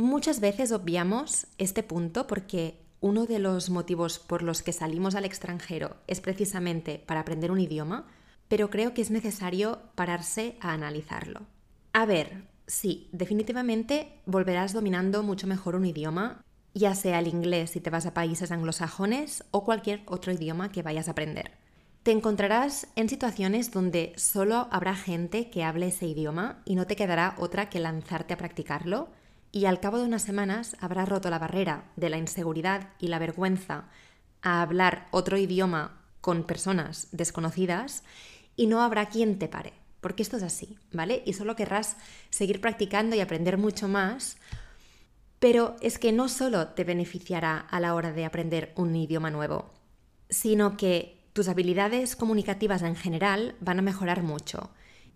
Muchas 0.02 0.40
veces 0.40 0.72
obviamos 0.72 1.46
este 1.58 1.84
punto 1.84 2.26
porque 2.26 2.80
uno 3.00 3.24
de 3.24 3.38
los 3.38 3.70
motivos 3.70 4.18
por 4.18 4.42
los 4.42 4.60
que 4.60 4.72
salimos 4.72 5.14
al 5.14 5.24
extranjero 5.24 5.94
es 6.08 6.20
precisamente 6.20 6.98
para 7.06 7.20
aprender 7.20 7.52
un 7.52 7.60
idioma, 7.60 8.08
pero 8.48 8.68
creo 8.68 8.94
que 8.94 9.02
es 9.02 9.12
necesario 9.12 9.78
pararse 9.94 10.56
a 10.58 10.72
analizarlo. 10.72 11.42
A 11.92 12.04
ver, 12.04 12.48
sí, 12.66 13.10
definitivamente 13.12 14.18
volverás 14.26 14.72
dominando 14.72 15.22
mucho 15.22 15.46
mejor 15.46 15.76
un 15.76 15.86
idioma, 15.86 16.42
ya 16.74 16.96
sea 16.96 17.20
el 17.20 17.28
inglés 17.28 17.70
si 17.70 17.80
te 17.80 17.90
vas 17.90 18.04
a 18.04 18.12
países 18.12 18.50
anglosajones 18.50 19.44
o 19.52 19.64
cualquier 19.64 20.02
otro 20.06 20.32
idioma 20.32 20.72
que 20.72 20.82
vayas 20.82 21.06
a 21.06 21.12
aprender. 21.12 21.52
Te 22.02 22.10
encontrarás 22.10 22.88
en 22.96 23.08
situaciones 23.08 23.70
donde 23.70 24.14
solo 24.16 24.66
habrá 24.72 24.96
gente 24.96 25.48
que 25.48 25.62
hable 25.62 25.86
ese 25.86 26.08
idioma 26.08 26.60
y 26.64 26.74
no 26.74 26.88
te 26.88 26.96
quedará 26.96 27.36
otra 27.38 27.70
que 27.70 27.78
lanzarte 27.78 28.34
a 28.34 28.38
practicarlo 28.38 29.21
y 29.52 29.66
al 29.66 29.80
cabo 29.80 29.98
de 29.98 30.04
unas 30.04 30.22
semanas 30.22 30.76
habrás 30.80 31.08
roto 31.08 31.28
la 31.28 31.38
barrera 31.38 31.84
de 31.96 32.08
la 32.08 32.16
inseguridad 32.16 32.88
y 32.98 33.08
la 33.08 33.18
vergüenza 33.18 33.84
a 34.40 34.62
hablar 34.62 35.06
otro 35.10 35.36
idioma 35.36 36.00
con 36.22 36.44
personas 36.44 37.08
desconocidas 37.12 38.02
y 38.56 38.66
no 38.66 38.82
habrá 38.82 39.06
quien 39.06 39.38
te 39.38 39.48
pare, 39.48 39.74
porque 40.00 40.22
esto 40.22 40.38
es 40.38 40.42
así, 40.42 40.78
¿vale? 40.90 41.22
Y 41.26 41.34
solo 41.34 41.54
querrás 41.54 41.96
seguir 42.30 42.60
practicando 42.60 43.14
y 43.14 43.20
aprender 43.20 43.58
mucho 43.58 43.88
más, 43.88 44.38
pero 45.38 45.76
es 45.80 45.98
que 45.98 46.12
no 46.12 46.28
solo 46.28 46.68
te 46.68 46.84
beneficiará 46.84 47.58
a 47.58 47.78
la 47.78 47.94
hora 47.94 48.12
de 48.12 48.24
aprender 48.24 48.72
un 48.76 48.96
idioma 48.96 49.30
nuevo, 49.30 49.70
sino 50.30 50.76
que 50.76 51.18
tus 51.34 51.48
habilidades 51.48 52.16
comunicativas 52.16 52.82
en 52.82 52.96
general 52.96 53.54
van 53.60 53.78
a 53.78 53.82
mejorar 53.82 54.22
mucho. 54.22 54.70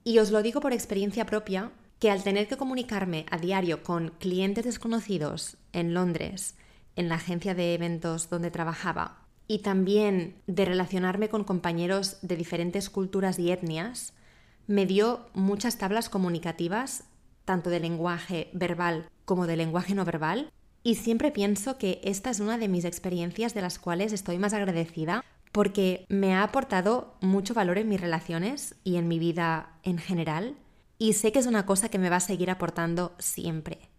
Y 0.05 0.19
os 0.19 0.31
lo 0.31 0.43
digo 0.43 0.61
por 0.61 0.73
experiencia 0.73 1.26
propia, 1.26 1.73
que 1.99 2.11
al 2.11 2.23
tener 2.23 2.49
que 2.49 2.57
comunicarme 2.57 3.26
a 3.31 3.38
diario 3.38 3.83
con 3.83 4.11
clientes 4.19 4.65
desconocidos 4.65 5.57
en 5.73 5.95
Londres, 5.95 6.57
en 6.95 7.09
la 7.09 7.17
agencia 7.17 7.55
de 7.55 7.75
eventos 7.75 8.29
donde 8.31 8.50
trabajaba, 8.50 9.23
y 9.49 9.61
también 9.61 10.43
de 10.47 10.65
relacionarme 10.65 11.29
con 11.29 11.45
compañeros 11.45 12.19
de 12.23 12.37
diferentes 12.37 12.91
culturas 12.91 13.38
y 13.38 13.50
etnias, 13.50 14.12
me 14.67 14.87
dio 14.87 15.26
muchas 15.35 15.79
tablas 15.79 16.09
comunicativas, 16.09 17.05
tanto 17.45 17.71
de 17.71 17.81
lenguaje 17.81 18.50
verbal 18.53 19.09
como 19.25 19.47
de 19.47 19.57
lenguaje 19.57 19.95
no 19.95 20.05
verbal, 20.05 20.50
y 20.83 20.97
siempre 20.97 21.31
pienso 21.33 21.79
que 21.79 22.00
esta 22.05 22.31
es 22.31 22.41
una 22.41 22.59
de 22.59 22.69
mis 22.69 22.85
experiencias 22.85 23.55
de 23.55 23.62
las 23.62 23.79
cuales 23.79 24.12
estoy 24.12 24.38
más 24.38 24.53
agradecida 24.53 25.25
porque 25.53 26.05
me 26.09 26.35
ha 26.35 26.43
aportado 26.43 27.17
mucho 27.21 27.55
valor 27.55 27.79
en 27.79 27.88
mis 27.88 28.00
relaciones 28.00 28.75
y 28.85 28.97
en 28.97 29.09
mi 29.09 29.19
vida 29.19 29.79
en 29.83 29.99
general, 29.99 30.55
y 30.99 31.15
sé 31.15 31.33
que 31.33 31.38
es 31.38 31.47
una 31.47 31.67
cosa 31.67 31.88
que 31.88 31.99
me 31.99 32.11
va 32.11 32.17
a 32.17 32.21
seguir 32.21 32.50
aportando 32.50 33.15
siempre. 33.19 33.91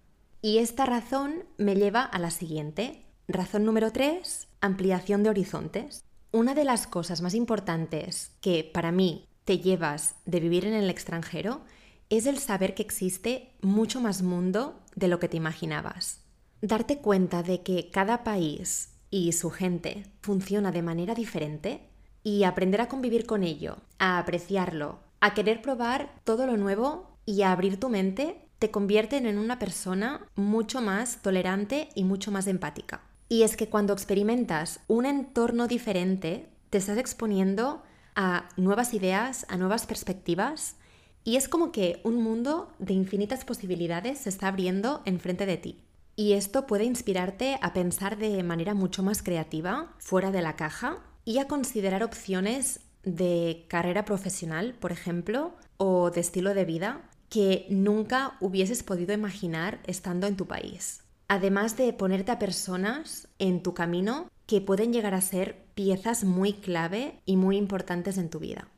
Y 0.42 0.60
esta 0.60 0.86
razón 0.86 1.46
me 1.58 1.76
lleva 1.76 2.04
a 2.04 2.20
la 2.20 2.32
siguiente. 2.32 3.06
Razón 3.28 3.66
número 3.66 3.92
3, 3.92 4.48
ampliación 4.62 5.24
de 5.24 5.30
horizontes. 5.30 6.04
Una 6.32 6.54
de 6.54 6.64
las 6.64 6.88
cosas 6.88 7.22
más 7.22 7.34
importantes 7.34 8.32
que 8.42 8.64
para 8.64 8.92
mí 8.92 9.28
te 9.46 9.60
llevas 9.60 10.16
de 10.26 10.40
vivir 10.40 10.66
en 10.66 10.74
el 10.74 10.90
extranjero 10.90 11.62
es 12.10 12.26
el 12.26 12.38
saber 12.38 12.74
que 12.76 12.84
existe 12.84 13.54
mucho 13.62 14.00
más 14.00 14.22
mundo 14.22 14.82
de 14.96 15.08
lo 15.08 15.20
que 15.20 15.28
te 15.28 15.38
imaginabas. 15.38 16.22
Darte 16.62 17.00
cuenta 17.00 17.44
de 17.44 17.62
que 17.64 17.90
cada 17.92 18.24
país 18.24 18.94
y 19.10 19.32
su 19.34 19.50
gente 19.52 20.04
funciona 20.22 20.72
de 20.72 20.82
manera 20.82 21.16
diferente 21.16 21.90
y 22.24 22.44
aprender 22.44 22.82
a 22.82 22.88
convivir 22.88 23.26
con 23.26 23.44
ello, 23.44 23.78
a 24.00 24.20
apreciarlo, 24.20 25.00
a 25.20 25.34
querer 25.34 25.62
probar 25.62 26.22
todo 26.24 26.46
lo 26.46 26.58
nuevo 26.58 27.18
y 27.26 27.42
a 27.42 27.52
abrir 27.52 27.80
tu 27.80 27.90
mente 27.90 28.48
te 28.60 28.72
convierten 28.72 29.26
en 29.26 29.38
una 29.38 29.60
persona 29.60 30.26
mucho 30.36 30.82
más 30.82 31.22
tolerante 31.22 31.90
y 31.96 32.04
mucho 32.04 32.32
más 32.32 32.48
empática. 32.48 33.02
Y 33.30 33.44
es 33.44 33.58
que 33.58 33.70
cuando 33.70 33.94
experimentas 33.94 34.80
un 34.88 35.06
entorno 35.06 35.68
diferente, 35.68 36.50
te 36.70 36.78
estás 36.78 36.98
exponiendo 36.98 37.84
a 38.16 38.50
nuevas 38.58 38.94
ideas, 38.94 39.46
a 39.50 39.58
nuevas 39.58 39.86
perspectivas, 39.86 40.76
y 41.24 41.36
es 41.36 41.50
como 41.50 41.72
que 41.72 42.00
un 42.04 42.22
mundo 42.22 42.72
de 42.80 42.94
infinitas 42.94 43.44
posibilidades 43.44 44.20
se 44.20 44.30
está 44.30 44.48
abriendo 44.48 45.02
enfrente 45.06 45.46
de 45.46 45.58
ti. 45.58 45.84
Y 46.16 46.34
esto 46.34 46.66
puede 46.66 46.86
inspirarte 46.86 47.60
a 47.62 47.74
pensar 47.74 48.18
de 48.18 48.42
manera 48.44 48.74
mucho 48.74 49.04
más 49.04 49.22
creativa, 49.22 49.94
fuera 50.00 50.32
de 50.32 50.42
la 50.42 50.56
caja, 50.56 51.04
y 51.26 51.40
a 51.40 51.48
considerar 51.48 52.04
opciones 52.04 52.80
de 53.08 53.66
carrera 53.70 54.06
profesional, 54.06 54.76
por 54.80 54.92
ejemplo, 54.92 55.56
o 55.78 56.12
de 56.12 56.20
estilo 56.20 56.54
de 56.54 56.66
vida 56.66 57.10
que 57.30 57.66
nunca 57.70 58.38
hubieses 58.40 58.84
podido 58.84 59.14
imaginar 59.14 59.80
estando 59.86 60.28
en 60.28 60.36
tu 60.36 60.46
país. 60.46 61.04
Además 61.28 61.76
de 61.78 61.92
ponerte 61.94 62.32
a 62.32 62.40
personas 62.40 63.28
en 63.40 63.64
tu 63.64 63.74
camino 63.74 64.30
que 64.46 64.62
pueden 64.62 64.94
llegar 64.94 65.14
a 65.14 65.22
ser 65.22 65.66
piezas 65.74 66.24
muy 66.24 66.54
clave 66.54 67.22
y 67.26 67.36
muy 67.36 67.58
importantes 67.58 68.18
en 68.18 68.30
tu 68.30 68.40
vida. 68.40 68.70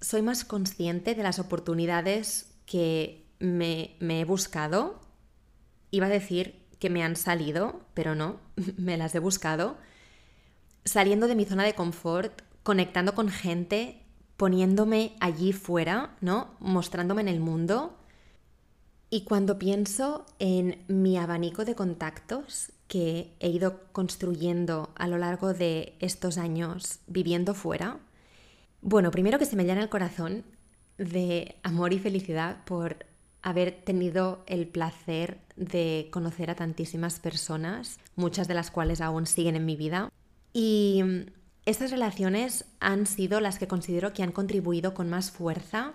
Soy 0.00 0.22
más 0.22 0.44
consciente 0.44 1.14
de 1.14 1.22
las 1.22 1.38
oportunidades 1.38 2.54
que 2.66 3.26
me, 3.38 3.96
me 4.00 4.20
he 4.20 4.24
buscado. 4.24 5.00
Iba 5.90 6.06
a 6.06 6.10
decir 6.10 6.66
que 6.80 6.90
me 6.90 7.04
han 7.04 7.16
salido, 7.16 7.80
pero 7.94 8.14
no, 8.14 8.40
me 8.76 8.96
las 8.96 9.14
he 9.14 9.20
buscado. 9.20 9.76
Saliendo 10.84 11.28
de 11.28 11.36
mi 11.36 11.44
zona 11.44 11.64
de 11.64 11.74
confort, 11.74 12.42
conectando 12.64 13.14
con 13.14 13.28
gente 13.28 14.00
poniéndome 14.36 15.14
allí 15.20 15.52
fuera, 15.52 16.16
¿no? 16.20 16.48
Mostrándome 16.58 17.20
en 17.20 17.28
el 17.28 17.38
mundo. 17.38 17.96
Y 19.10 19.22
cuando 19.22 19.58
pienso 19.58 20.26
en 20.40 20.82
mi 20.88 21.16
abanico 21.16 21.64
de 21.64 21.76
contactos 21.76 22.72
que 22.88 23.36
he 23.38 23.48
ido 23.48 23.80
construyendo 23.92 24.90
a 24.96 25.06
lo 25.06 25.18
largo 25.18 25.54
de 25.54 25.94
estos 26.00 26.36
años 26.36 26.98
viviendo 27.06 27.54
fuera, 27.54 28.00
bueno, 28.82 29.10
primero 29.10 29.38
que 29.38 29.46
se 29.46 29.56
me 29.56 29.64
llena 29.64 29.82
el 29.82 29.88
corazón 29.88 30.44
de 30.98 31.56
amor 31.62 31.92
y 31.92 31.98
felicidad 31.98 32.64
por 32.64 33.06
haber 33.40 33.72
tenido 33.84 34.42
el 34.46 34.66
placer 34.66 35.38
de 35.56 36.08
conocer 36.10 36.50
a 36.50 36.54
tantísimas 36.54 37.20
personas, 37.20 37.98
muchas 38.16 38.48
de 38.48 38.54
las 38.54 38.70
cuales 38.70 39.00
aún 39.00 39.26
siguen 39.26 39.54
en 39.54 39.66
mi 39.66 39.76
vida. 39.76 40.10
Y 40.52 41.02
estas 41.66 41.90
relaciones 41.90 42.66
han 42.80 43.06
sido 43.06 43.40
las 43.40 43.58
que 43.58 43.68
considero 43.68 44.12
que 44.12 44.22
han 44.22 44.32
contribuido 44.32 44.92
con 44.92 45.08
más 45.08 45.30
fuerza 45.30 45.94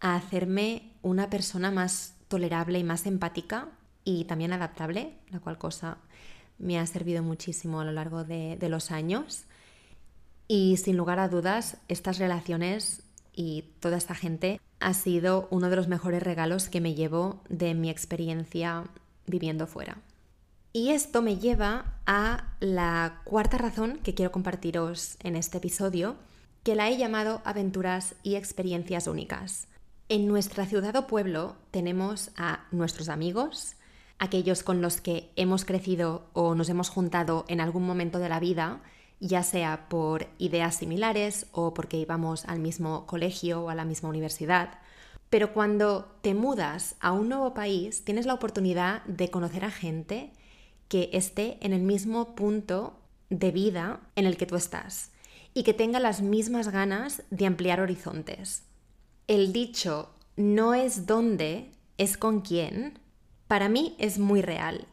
a 0.00 0.14
hacerme 0.14 0.92
una 1.02 1.30
persona 1.30 1.70
más 1.70 2.14
tolerable 2.28 2.78
y 2.78 2.84
más 2.84 3.06
empática 3.06 3.68
y 4.04 4.24
también 4.24 4.52
adaptable, 4.52 5.14
la 5.30 5.40
cual 5.40 5.58
cosa 5.58 5.98
me 6.58 6.78
ha 6.78 6.86
servido 6.86 7.22
muchísimo 7.22 7.80
a 7.80 7.84
lo 7.84 7.92
largo 7.92 8.24
de, 8.24 8.58
los 8.68 8.90
años. 8.90 9.44
Y 10.48 10.76
sin 10.76 10.96
lugar 10.96 11.18
a 11.18 11.28
dudas, 11.28 11.78
estas 11.88 12.18
relaciones 12.18 13.02
y 13.34 13.64
toda 13.80 13.96
esta 13.96 14.14
gente 14.14 14.60
ha 14.80 14.94
sido 14.94 15.48
uno 15.50 15.70
de 15.70 15.76
los 15.76 15.88
mejores 15.88 16.22
regalos 16.22 16.68
que 16.68 16.80
me 16.80 16.94
llevo 16.94 17.40
de 17.48 17.74
mi 17.74 17.90
experiencia 17.90 18.84
viviendo 19.26 19.66
fuera. 19.66 19.96
Y 20.76 20.90
esto 20.90 21.22
me 21.22 21.38
lleva 21.38 21.94
a 22.04 22.52
la 22.60 23.22
cuarta 23.24 23.56
razón 23.56 23.98
que 24.02 24.12
quiero 24.12 24.30
compartiros 24.30 25.16
en 25.22 25.34
este 25.34 25.56
episodio, 25.56 26.16
que 26.64 26.74
la 26.74 26.90
he 26.90 26.98
llamado 26.98 27.40
aventuras 27.46 28.14
y 28.22 28.34
experiencias 28.34 29.06
únicas. 29.06 29.68
En 30.10 30.28
nuestra 30.28 30.66
ciudad 30.66 30.94
o 30.96 31.06
pueblo 31.06 31.56
tenemos 31.70 32.30
a 32.36 32.66
nuestros 32.72 33.08
amigos, 33.08 33.76
aquellos 34.18 34.62
con 34.62 34.82
los 34.82 35.00
que 35.00 35.30
hemos 35.36 35.64
crecido 35.64 36.26
o 36.34 36.54
nos 36.54 36.68
hemos 36.68 36.90
juntado 36.90 37.46
en 37.48 37.62
algún 37.62 37.86
momento 37.86 38.18
de 38.18 38.28
la 38.28 38.38
vida, 38.38 38.82
ya 39.18 39.42
sea 39.42 39.88
por 39.88 40.26
ideas 40.36 40.74
similares 40.74 41.46
o 41.52 41.72
porque 41.72 41.96
íbamos 41.96 42.44
al 42.44 42.58
mismo 42.58 43.06
colegio 43.06 43.62
o 43.62 43.70
a 43.70 43.74
la 43.74 43.86
misma 43.86 44.10
universidad. 44.10 44.78
Pero 45.30 45.54
cuando 45.54 46.14
te 46.20 46.34
mudas 46.34 46.96
a 47.00 47.12
un 47.12 47.30
nuevo 47.30 47.54
país, 47.54 48.04
tienes 48.04 48.26
la 48.26 48.34
oportunidad 48.34 49.04
de 49.04 49.30
conocer 49.30 49.64
a 49.64 49.70
gente 49.70 50.34
que 50.88 51.10
esté 51.12 51.58
en 51.60 51.72
el 51.72 51.82
mismo 51.82 52.34
punto 52.34 52.98
de 53.30 53.50
vida 53.50 54.00
en 54.14 54.26
el 54.26 54.36
que 54.36 54.46
tú 54.46 54.56
estás 54.56 55.10
y 55.54 55.62
que 55.62 55.74
tenga 55.74 56.00
las 56.00 56.20
mismas 56.20 56.68
ganas 56.68 57.22
de 57.30 57.46
ampliar 57.46 57.80
horizontes. 57.80 58.62
El 59.26 59.52
dicho 59.52 60.10
no 60.36 60.74
es 60.74 61.06
dónde, 61.06 61.70
es 61.98 62.16
con 62.16 62.42
quién, 62.42 62.98
para 63.48 63.68
mí 63.68 63.96
es 63.98 64.18
muy 64.18 64.42
real. 64.42 64.86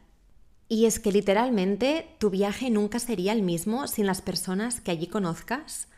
Y 0.68 0.86
es 0.86 0.98
que 0.98 1.12
literalmente 1.12 2.08
tu 2.18 2.30
viaje 2.30 2.70
nunca 2.70 2.98
sería 2.98 3.32
el 3.32 3.42
mismo 3.42 3.86
sin 3.86 4.06
las 4.06 4.22
personas 4.22 4.80
que 4.80 4.90
allí 4.90 5.06
conozcas. 5.06 5.88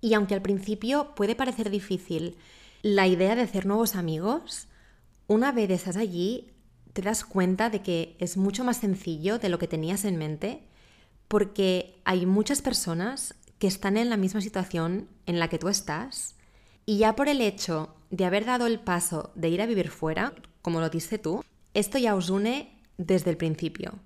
Y 0.00 0.14
aunque 0.14 0.34
al 0.34 0.42
principio 0.42 1.14
puede 1.14 1.34
parecer 1.34 1.70
difícil 1.70 2.36
la 2.82 3.06
idea 3.06 3.34
de 3.34 3.42
hacer 3.42 3.66
nuevos 3.66 3.94
amigos, 3.94 4.68
una 5.26 5.52
vez 5.52 5.70
estás 5.70 5.96
allí 5.96 6.52
te 6.96 7.02
das 7.02 7.26
cuenta 7.26 7.68
de 7.68 7.82
que 7.82 8.16
es 8.20 8.38
mucho 8.38 8.64
más 8.64 8.78
sencillo 8.78 9.38
de 9.38 9.50
lo 9.50 9.58
que 9.58 9.68
tenías 9.68 10.06
en 10.06 10.16
mente 10.16 10.62
porque 11.28 12.00
hay 12.06 12.24
muchas 12.24 12.62
personas 12.62 13.34
que 13.58 13.66
están 13.66 13.98
en 13.98 14.08
la 14.08 14.16
misma 14.16 14.40
situación 14.40 15.06
en 15.26 15.38
la 15.38 15.48
que 15.48 15.58
tú 15.58 15.68
estás 15.68 16.36
y 16.86 16.96
ya 16.96 17.14
por 17.14 17.28
el 17.28 17.42
hecho 17.42 17.94
de 18.08 18.24
haber 18.24 18.46
dado 18.46 18.66
el 18.66 18.80
paso 18.80 19.30
de 19.34 19.50
ir 19.50 19.60
a 19.60 19.66
vivir 19.66 19.90
fuera, 19.90 20.32
como 20.62 20.80
lo 20.80 20.88
dices 20.88 21.20
tú, 21.20 21.44
esto 21.74 21.98
ya 21.98 22.14
os 22.14 22.30
une 22.30 22.72
desde 22.96 23.28
el 23.28 23.36
principio. 23.36 23.98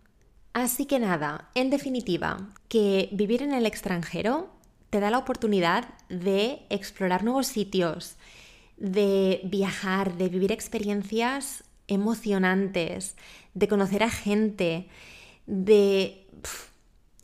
Así 0.53 0.85
que 0.87 0.99
nada, 0.99 1.49
en 1.55 1.71
definitiva, 1.71 2.49
que 2.67 3.09
vivir 3.13 3.43
en 3.43 3.55
el 3.55 3.67
extranjero 3.67 4.51
te 4.91 4.99
da 4.99 5.13
la 5.13 5.19
oportunidad 5.19 5.95
de 6.09 6.67
explorar 6.71 7.23
nuevos 7.23 7.47
sitios, 7.47 8.17
de 8.79 9.43
viajar, 9.45 10.17
de 10.17 10.29
vivir 10.29 10.51
experiencias 10.51 11.63
emocionantes, 11.91 13.17
de 13.53 13.69
conocer 13.69 14.03
a 14.03 14.11
gente, 14.11 14.89
de 15.47 16.27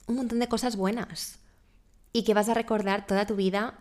un 0.06 0.16
montón 0.16 0.38
de 0.38 0.48
cosas 0.48 0.76
buenas 0.76 1.38
y 2.12 2.24
que 2.24 2.34
vas 2.34 2.48
a 2.48 2.54
recordar 2.54 3.06
toda 3.06 3.26
tu 3.26 3.36
vida 3.36 3.78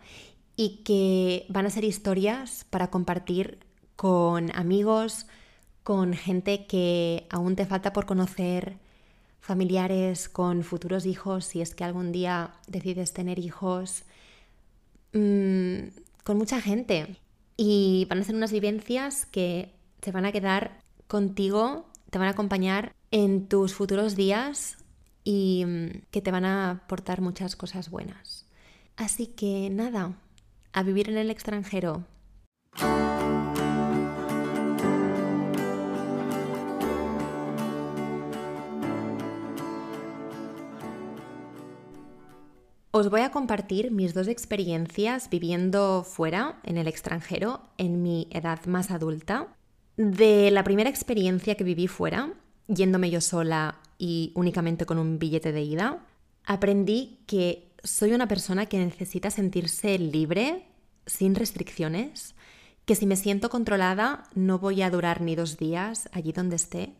y 0.56 0.82
que 0.84 1.46
van 1.48 1.66
a 1.66 1.70
ser 1.70 1.84
historias 1.84 2.64
para 2.70 2.88
compartir 2.88 3.58
con 3.96 4.54
amigos, 4.56 5.26
con 5.82 6.14
gente 6.14 6.66
que 6.66 7.26
aún 7.30 7.56
te 7.56 7.66
falta 7.66 7.92
por 7.92 8.06
conocer, 8.06 8.78
familiares, 9.40 10.28
con 10.28 10.64
futuros 10.64 11.06
hijos, 11.06 11.44
si 11.44 11.60
es 11.60 11.74
que 11.74 11.84
algún 11.84 12.10
día 12.12 12.54
decides 12.66 13.12
tener 13.12 13.38
hijos, 13.38 14.04
mm, 15.12 15.88
con 16.24 16.36
mucha 16.36 16.60
gente. 16.60 17.16
Y 17.56 18.06
van 18.10 18.20
a 18.20 18.24
ser 18.24 18.34
unas 18.34 18.52
vivencias 18.52 19.24
que 19.26 19.75
se 20.02 20.12
van 20.12 20.26
a 20.26 20.32
quedar 20.32 20.80
contigo, 21.06 21.86
te 22.10 22.18
van 22.18 22.28
a 22.28 22.32
acompañar 22.32 22.94
en 23.10 23.48
tus 23.48 23.74
futuros 23.74 24.16
días 24.16 24.78
y 25.24 25.64
mm, 25.66 26.02
que 26.10 26.22
te 26.22 26.30
van 26.30 26.44
a 26.44 26.70
aportar 26.70 27.20
muchas 27.20 27.56
cosas 27.56 27.90
buenas. 27.90 28.46
Así 28.96 29.26
que 29.26 29.68
nada, 29.70 30.14
a 30.72 30.82
vivir 30.82 31.10
en 31.10 31.18
el 31.18 31.30
extranjero. 31.30 32.04
Os 42.98 43.10
voy 43.10 43.20
a 43.20 43.30
compartir 43.30 43.90
mis 43.90 44.14
dos 44.14 44.26
experiencias 44.26 45.28
viviendo 45.28 46.02
fuera, 46.02 46.60
en 46.62 46.78
el 46.78 46.88
extranjero, 46.88 47.60
en 47.76 48.02
mi 48.02 48.26
edad 48.30 48.64
más 48.64 48.90
adulta. 48.90 49.48
De 49.96 50.50
la 50.50 50.62
primera 50.62 50.90
experiencia 50.90 51.54
que 51.54 51.64
viví 51.64 51.88
fuera, 51.88 52.32
yéndome 52.68 53.10
yo 53.10 53.20
sola 53.20 53.80
y 53.98 54.32
únicamente 54.34 54.84
con 54.84 54.98
un 54.98 55.18
billete 55.18 55.52
de 55.52 55.62
ida, 55.62 56.04
aprendí 56.44 57.20
que 57.26 57.72
soy 57.82 58.12
una 58.12 58.28
persona 58.28 58.66
que 58.66 58.78
necesita 58.78 59.30
sentirse 59.30 59.98
libre, 59.98 60.66
sin 61.06 61.34
restricciones, 61.34 62.34
que 62.84 62.94
si 62.94 63.06
me 63.06 63.16
siento 63.16 63.48
controlada 63.48 64.24
no 64.34 64.58
voy 64.58 64.82
a 64.82 64.90
durar 64.90 65.22
ni 65.22 65.34
dos 65.34 65.56
días 65.56 66.10
allí 66.12 66.32
donde 66.32 66.56
esté, 66.56 66.92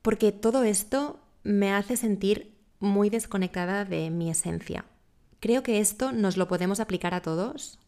porque 0.00 0.32
todo 0.32 0.62
esto 0.62 1.20
me 1.42 1.72
hace 1.72 1.96
sentir 1.96 2.54
muy 2.80 3.10
desconectada 3.10 3.84
de 3.84 4.08
mi 4.10 4.30
esencia. 4.30 4.86
Creo 5.40 5.62
que 5.62 5.80
esto 5.80 6.12
nos 6.12 6.36
lo 6.36 6.48
podemos 6.48 6.80
aplicar 6.80 7.12
a 7.12 7.20
todos, 7.20 7.78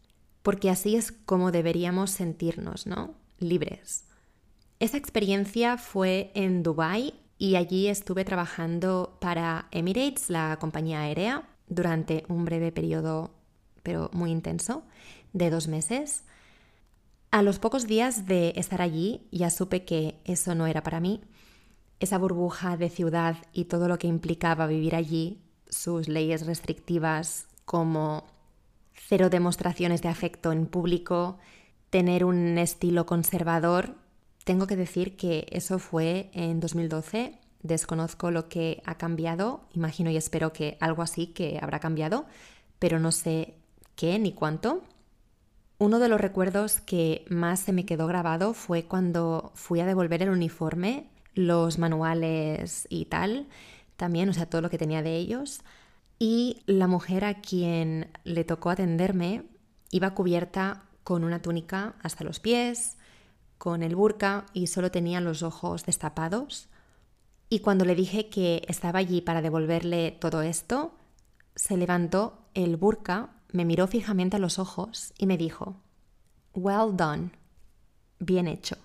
porque 0.43 0.71
así 0.71 0.97
es 0.97 1.13
como 1.13 1.51
deberíamos 1.51 2.11
sentirnos, 2.11 2.87
¿no? 2.87 3.15
Libres. 3.39 4.10
Esa 4.81 4.97
experiencia 4.97 5.77
fue 5.77 6.31
en 6.35 6.63
Dubai 6.63 7.13
y 7.37 7.57
allí 7.57 7.89
estuve 7.89 8.25
trabajando 8.25 9.19
para 9.21 9.69
Emirates, 9.73 10.31
la 10.31 10.57
compañía 10.59 11.03
aérea, 11.03 11.47
durante 11.69 12.25
un 12.29 12.47
breve 12.47 12.73
periodo, 12.73 13.31
pero 13.83 14.09
muy 14.15 14.31
intenso, 14.31 14.83
de 15.35 15.51
dos 15.51 15.69
meses. 15.69 16.25
A 17.31 17.43
los 17.43 17.59
pocos 17.59 17.87
días 17.87 18.27
de 18.27 18.55
estar 18.57 18.81
allí 18.81 19.29
ya 19.31 19.51
supe 19.51 19.85
que 19.85 20.19
eso 20.25 20.55
no 20.55 20.67
era 20.67 20.83
para 20.83 20.99
mí. 20.99 21.21
Esa 22.01 22.17
burbuja 22.17 22.79
de 22.79 22.89
ciudad 22.89 23.37
y 23.53 23.67
todo 23.67 23.87
lo 23.87 23.99
que 23.99 24.07
implicaba 24.07 24.67
vivir 24.67 24.97
allí 24.97 25.43
sus 25.69 26.09
leyes 26.09 26.47
restrictivas 26.47 27.49
como 27.67 28.25
cero 28.95 29.29
demostraciones 29.29 30.01
de 30.01 30.09
afecto 30.09 30.53
en 30.53 30.65
público, 30.65 31.39
tener 31.91 32.25
un 32.25 32.57
estilo 32.57 33.05
conservador. 33.05 34.00
Tengo 34.45 34.67
que 34.67 34.77
decir 34.77 35.17
que 35.17 35.47
eso 35.51 35.79
fue 35.79 36.31
en 36.33 36.61
2012. 36.61 37.39
Desconozco 37.63 38.31
lo 38.31 38.49
que 38.49 38.83
ha 38.87 38.97
cambiado. 38.97 39.69
Imagino 39.75 40.11
y 40.11 40.17
espero 40.17 40.53
que 40.53 40.77
algo 40.81 41.03
así 41.03 41.29
que 41.29 41.59
habrá 41.61 41.79
cambiado, 41.79 42.27
pero 42.79 42.99
no 42.99 43.13
sé 43.13 43.55
qué 43.97 44.19
ni 44.19 44.33
cuánto. 44.33 44.83
Uno 45.79 45.99
de 45.99 46.09
los 46.09 46.21
recuerdos 46.21 46.81
que 46.81 47.25
más 47.31 47.61
se 47.61 47.73
me 47.73 47.87
quedó 47.87 48.07
grabado 48.07 48.53
fue 48.53 48.85
cuando 48.85 49.53
fui 49.55 49.81
a 49.81 49.87
devolver 49.87 50.23
el 50.23 50.31
uniforme, 50.31 51.09
los 51.35 51.79
manuales 51.79 52.87
y 52.91 53.07
tal, 53.07 53.47
también, 53.97 54.29
o 54.29 54.33
sea, 54.35 54.47
todo 54.47 54.61
lo 54.61 54.69
que 54.69 54.79
tenía 54.79 55.03
de 55.03 55.17
ellos, 55.17 55.63
y 56.19 56.63
la 56.67 56.87
mujer 56.87 57.25
a 57.25 57.41
quien 57.41 58.11
le 58.25 58.45
tocó 58.45 58.69
atenderme 58.69 59.45
iba 59.91 60.15
cubierta 60.15 60.85
con 61.03 61.25
una 61.25 61.41
túnica 61.41 61.95
hasta 62.03 62.25
los 62.25 62.41
pies, 62.41 62.99
con 63.61 63.83
el 63.83 63.95
burka 63.95 64.47
y 64.55 64.69
solo 64.69 64.91
tenía 64.91 65.21
los 65.21 65.43
ojos 65.43 65.85
destapados. 65.85 66.71
Y 67.51 67.59
cuando 67.59 67.85
le 67.85 67.95
dije 67.95 68.31
que 68.31 68.63
estaba 68.69 69.01
allí 69.01 69.21
para 69.21 69.43
devolverle 69.43 70.13
todo 70.13 70.41
esto, 70.41 70.95
se 71.55 71.77
levantó 71.77 72.39
el 72.55 72.79
burka, 72.79 73.29
me 73.53 73.67
miró 73.67 73.87
fijamente 73.87 74.37
a 74.37 74.41
los 74.41 74.59
ojos 74.59 75.13
y 75.19 75.27
me 75.27 75.37
dijo, 75.37 75.77
Well 76.55 76.97
done, 76.97 77.33
bien 78.19 78.49
hecho. 78.49 78.79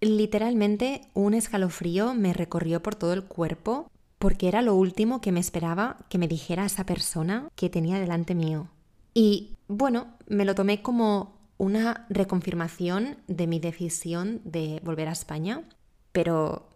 Literalmente 0.00 1.02
un 1.12 1.34
escalofrío 1.34 2.14
me 2.14 2.32
recorrió 2.32 2.82
por 2.82 2.94
todo 2.94 3.12
el 3.12 3.24
cuerpo 3.24 3.90
porque 4.18 4.48
era 4.48 4.62
lo 4.62 4.74
último 4.74 5.20
que 5.20 5.30
me 5.30 5.40
esperaba 5.40 5.98
que 6.08 6.16
me 6.16 6.26
dijera 6.26 6.64
esa 6.64 6.86
persona 6.86 7.50
que 7.54 7.68
tenía 7.68 8.00
delante 8.00 8.34
mío. 8.34 8.68
Y 9.12 9.56
bueno, 9.66 10.06
me 10.26 10.46
lo 10.46 10.54
tomé 10.54 10.80
como 10.80 11.37
una 11.58 12.06
reconfirmación 12.08 13.18
de 13.26 13.46
mi 13.46 13.58
decisión 13.58 14.40
de 14.44 14.80
volver 14.84 15.08
a 15.08 15.12
España, 15.12 15.64
pero 16.12 16.68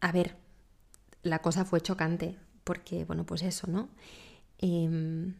a 0.00 0.12
ver, 0.12 0.36
la 1.22 1.40
cosa 1.40 1.64
fue 1.64 1.80
chocante, 1.80 2.38
porque 2.64 3.04
bueno, 3.04 3.24
pues 3.24 3.42
eso, 3.42 3.66
¿no? 3.66 3.90
Em, 4.58 5.34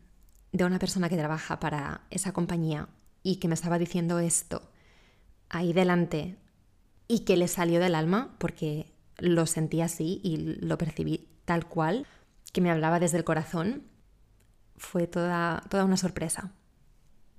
de 0.53 0.65
una 0.65 0.79
persona 0.79 1.09
que 1.09 1.17
trabaja 1.17 1.59
para 1.61 2.03
esa 2.11 2.33
compañía 2.33 2.89
y 3.23 3.37
que 3.37 3.49
me 3.49 3.55
estaba 3.55 3.79
diciendo 3.79 4.19
esto 4.19 4.71
ahí 5.49 5.73
delante 5.73 6.37
y 7.09 7.21
que 7.21 7.37
le 7.37 7.49
salió 7.49 7.81
del 7.81 7.95
alma 7.95 8.37
porque 8.39 8.93
lo 9.19 9.47
sentí 9.47 9.81
así 9.81 10.21
y 10.23 10.37
lo 10.61 10.79
percibí 10.79 11.29
tal 11.45 11.67
cual, 11.67 12.07
que 12.53 12.61
me 12.61 12.71
hablaba 12.71 13.01
desde 13.01 13.19
el 13.19 13.25
corazón, 13.25 13.83
fue 14.77 15.07
toda, 15.07 15.63
toda 15.69 15.85
una 15.85 15.97
sorpresa. 15.97 16.53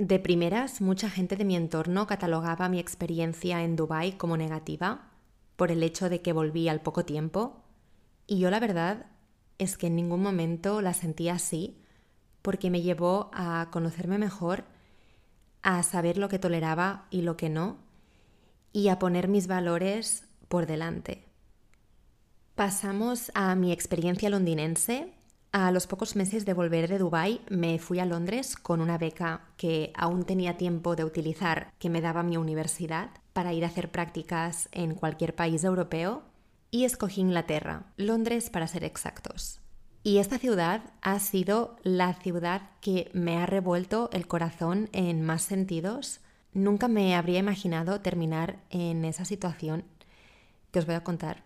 De 0.02 0.18
primeras, 0.18 0.82
mucha 0.82 1.12
gente 1.12 1.36
de 1.36 1.46
mi 1.46 1.56
entorno 1.56 2.08
catalogaba 2.08 2.70
mi 2.70 2.80
experiencia 2.80 3.62
en 3.62 3.76
Dubái 3.76 4.14
como 4.14 4.36
negativa 4.36 5.12
por 5.56 5.70
el 5.70 5.84
hecho 5.84 6.10
de 6.10 6.24
que 6.24 6.34
volví 6.34 6.68
al 6.70 6.82
poco 6.82 7.06
tiempo, 7.06 7.62
y 8.26 8.40
yo 8.40 8.50
la 8.50 8.60
verdad 8.60 9.06
es 9.60 9.78
que 9.78 9.86
en 9.86 9.96
ningún 9.96 10.24
momento 10.24 10.82
la 10.82 10.96
sentí 10.96 11.30
así, 11.30 11.78
porque 12.42 12.72
me 12.72 12.82
llevó 12.82 13.30
a 13.32 13.68
conocerme 13.72 14.18
mejor, 14.18 14.64
a 15.62 15.84
saber 15.84 16.18
lo 16.18 16.30
que 16.30 16.40
toleraba 16.40 17.06
y 17.12 17.22
lo 17.22 17.38
que 17.38 17.50
no, 17.50 17.78
y 18.74 18.88
a 18.88 18.98
poner 18.98 19.28
mis 19.28 19.46
valores 19.46 20.24
por 20.48 20.66
delante. 20.66 21.28
Pasamos 22.56 23.32
a 23.36 23.54
mi 23.54 23.72
experiencia 23.72 24.32
londinense. 24.32 25.14
A 25.54 25.70
los 25.72 25.86
pocos 25.86 26.16
meses 26.16 26.46
de 26.46 26.54
volver 26.54 26.88
de 26.88 26.98
Dubái 26.98 27.42
me 27.50 27.78
fui 27.78 28.00
a 28.00 28.06
Londres 28.06 28.56
con 28.56 28.80
una 28.80 28.98
beca 28.98 29.42
que 29.58 29.92
aún 29.96 30.24
tenía 30.24 30.56
tiempo 30.56 30.96
de 30.96 31.04
utilizar 31.04 31.74
que 31.78 31.90
me 31.90 32.00
daba 32.00 32.24
mi 32.24 32.38
universidad 32.38 33.10
para 33.34 33.52
ir 33.52 33.66
a 33.66 33.68
hacer 33.68 33.92
prácticas 33.92 34.70
en 34.72 34.96
cualquier 34.96 35.36
país 35.36 35.66
europeo 35.66 36.24
y 36.70 36.86
escogí 36.86 37.20
Inglaterra, 37.20 37.84
Londres 37.98 38.50
para 38.50 38.66
ser 38.66 38.86
exactos. 38.86 39.60
Y 40.04 40.20
esta 40.20 40.38
ciudad 40.38 40.94
ha 41.02 41.20
sido 41.20 41.76
la 41.84 42.14
ciudad 42.14 42.70
que 42.80 43.12
me 43.14 43.38
ha 43.38 43.46
revuelto 43.46 44.10
el 44.14 44.28
corazón 44.28 44.88
en 44.94 45.22
más 45.22 45.42
sentidos. 45.42 46.22
Nunca 46.54 46.88
me 46.88 47.14
habría 47.14 47.40
imaginado 47.40 48.00
terminar 48.00 48.62
en 48.70 49.04
esa 49.04 49.26
situación 49.26 49.84
que 50.72 50.80
os 50.80 50.86
voy 50.86 50.96
a 50.96 51.04
contar. 51.04 51.44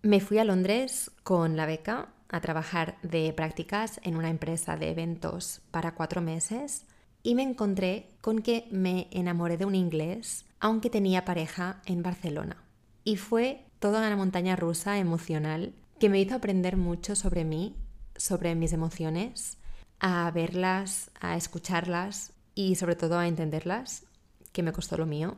Me 0.00 0.20
fui 0.20 0.38
a 0.38 0.44
Londres 0.44 1.10
con 1.22 1.58
la 1.58 1.66
beca 1.66 2.08
a 2.32 2.40
trabajar 2.40 2.98
de 3.02 3.32
prácticas 3.32 4.00
en 4.02 4.16
una 4.16 4.30
empresa 4.30 4.76
de 4.76 4.90
eventos 4.90 5.60
para 5.70 5.94
cuatro 5.94 6.20
meses 6.20 6.86
y 7.22 7.34
me 7.34 7.42
encontré 7.42 8.08
con 8.20 8.40
que 8.40 8.66
me 8.72 9.06
enamoré 9.12 9.56
de 9.56 9.66
un 9.66 9.74
inglés, 9.74 10.46
aunque 10.58 10.90
tenía 10.90 11.24
pareja 11.24 11.80
en 11.86 12.02
Barcelona. 12.02 12.56
Y 13.04 13.16
fue 13.16 13.66
toda 13.78 14.06
una 14.06 14.16
montaña 14.16 14.56
rusa 14.56 14.98
emocional 14.98 15.74
que 16.00 16.08
me 16.08 16.20
hizo 16.20 16.34
aprender 16.34 16.76
mucho 16.76 17.14
sobre 17.14 17.44
mí, 17.44 17.76
sobre 18.16 18.54
mis 18.54 18.72
emociones, 18.72 19.58
a 20.00 20.30
verlas, 20.32 21.10
a 21.20 21.36
escucharlas 21.36 22.32
y 22.54 22.74
sobre 22.74 22.96
todo 22.96 23.18
a 23.18 23.28
entenderlas, 23.28 24.04
que 24.52 24.62
me 24.62 24.72
costó 24.72 24.96
lo 24.96 25.06
mío. 25.06 25.36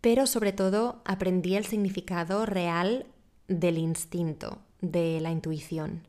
Pero 0.00 0.26
sobre 0.26 0.52
todo 0.52 1.02
aprendí 1.04 1.54
el 1.54 1.66
significado 1.66 2.46
real 2.46 3.06
del 3.46 3.78
instinto, 3.78 4.58
de 4.80 5.20
la 5.20 5.30
intuición. 5.30 6.02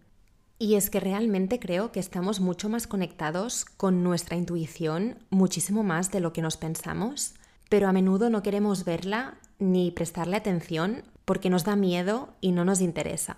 Y 0.59 0.75
es 0.75 0.89
que 0.89 0.99
realmente 0.99 1.59
creo 1.59 1.91
que 1.91 1.99
estamos 1.99 2.39
mucho 2.39 2.69
más 2.69 2.87
conectados 2.87 3.65
con 3.65 4.03
nuestra 4.03 4.37
intuición, 4.37 5.19
muchísimo 5.29 5.83
más 5.83 6.11
de 6.11 6.19
lo 6.19 6.31
que 6.31 6.41
nos 6.41 6.57
pensamos, 6.57 7.33
pero 7.69 7.87
a 7.87 7.93
menudo 7.93 8.29
no 8.29 8.43
queremos 8.43 8.85
verla 8.85 9.37
ni 9.59 9.91
prestarle 9.91 10.37
atención 10.37 11.03
porque 11.25 11.49
nos 11.49 11.63
da 11.63 11.75
miedo 11.75 12.35
y 12.39 12.51
no 12.51 12.65
nos 12.65 12.81
interesa. 12.81 13.37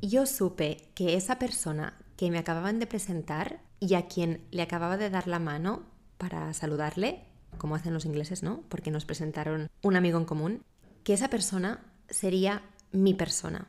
Yo 0.00 0.26
supe 0.26 0.88
que 0.94 1.14
esa 1.14 1.38
persona 1.38 1.96
que 2.16 2.30
me 2.30 2.38
acababan 2.38 2.78
de 2.78 2.86
presentar 2.86 3.60
y 3.80 3.94
a 3.94 4.06
quien 4.06 4.46
le 4.50 4.62
acababa 4.62 4.96
de 4.96 5.10
dar 5.10 5.28
la 5.28 5.38
mano 5.38 5.82
para 6.18 6.52
saludarle, 6.54 7.24
como 7.58 7.74
hacen 7.74 7.92
los 7.92 8.06
ingleses, 8.06 8.42
¿no? 8.42 8.62
Porque 8.68 8.90
nos 8.90 9.04
presentaron 9.04 9.68
un 9.82 9.96
amigo 9.96 10.18
en 10.18 10.24
común, 10.24 10.62
que 11.04 11.12
esa 11.12 11.28
persona 11.28 11.80
sería 12.08 12.62
mi 12.92 13.14
persona. 13.14 13.68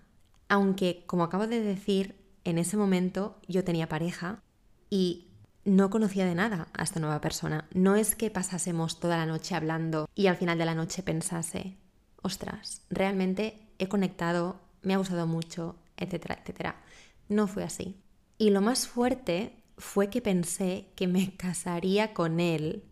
Aunque, 0.49 1.03
como 1.07 1.23
acabo 1.23 1.47
de 1.47 1.61
decir, 1.61 2.15
en 2.47 2.57
ese 2.57 2.77
momento 2.77 3.39
yo 3.47 3.63
tenía 3.63 3.89
pareja 3.89 4.41
y 4.89 5.27
no 5.65 5.89
conocía 5.89 6.25
de 6.25 6.33
nada 6.33 6.69
a 6.73 6.83
esta 6.83 7.01
nueva 7.01 7.19
persona. 7.19 7.67
No 7.73 7.95
es 7.95 8.15
que 8.15 8.31
pasásemos 8.31 9.01
toda 9.01 9.17
la 9.17 9.25
noche 9.25 9.53
hablando 9.53 10.09
y 10.15 10.27
al 10.27 10.37
final 10.37 10.57
de 10.57 10.65
la 10.65 10.73
noche 10.73 11.03
pensase, 11.03 11.75
ostras, 12.21 12.83
realmente 12.89 13.59
he 13.79 13.89
conectado, 13.89 14.61
me 14.81 14.93
ha 14.93 14.97
gustado 14.97 15.27
mucho, 15.27 15.75
etcétera, 15.97 16.39
etcétera. 16.41 16.81
No 17.27 17.47
fue 17.47 17.65
así. 17.65 17.97
Y 18.37 18.51
lo 18.51 18.61
más 18.61 18.87
fuerte 18.87 19.61
fue 19.77 20.09
que 20.09 20.21
pensé 20.21 20.87
que 20.95 21.07
me 21.07 21.35
casaría 21.37 22.13
con 22.13 22.39
él. 22.39 22.85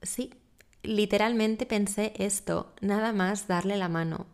Sí, 0.00 0.32
literalmente 0.84 1.66
pensé 1.66 2.12
esto, 2.18 2.72
nada 2.80 3.12
más 3.12 3.48
darle 3.48 3.76
la 3.76 3.88
mano 3.88 4.26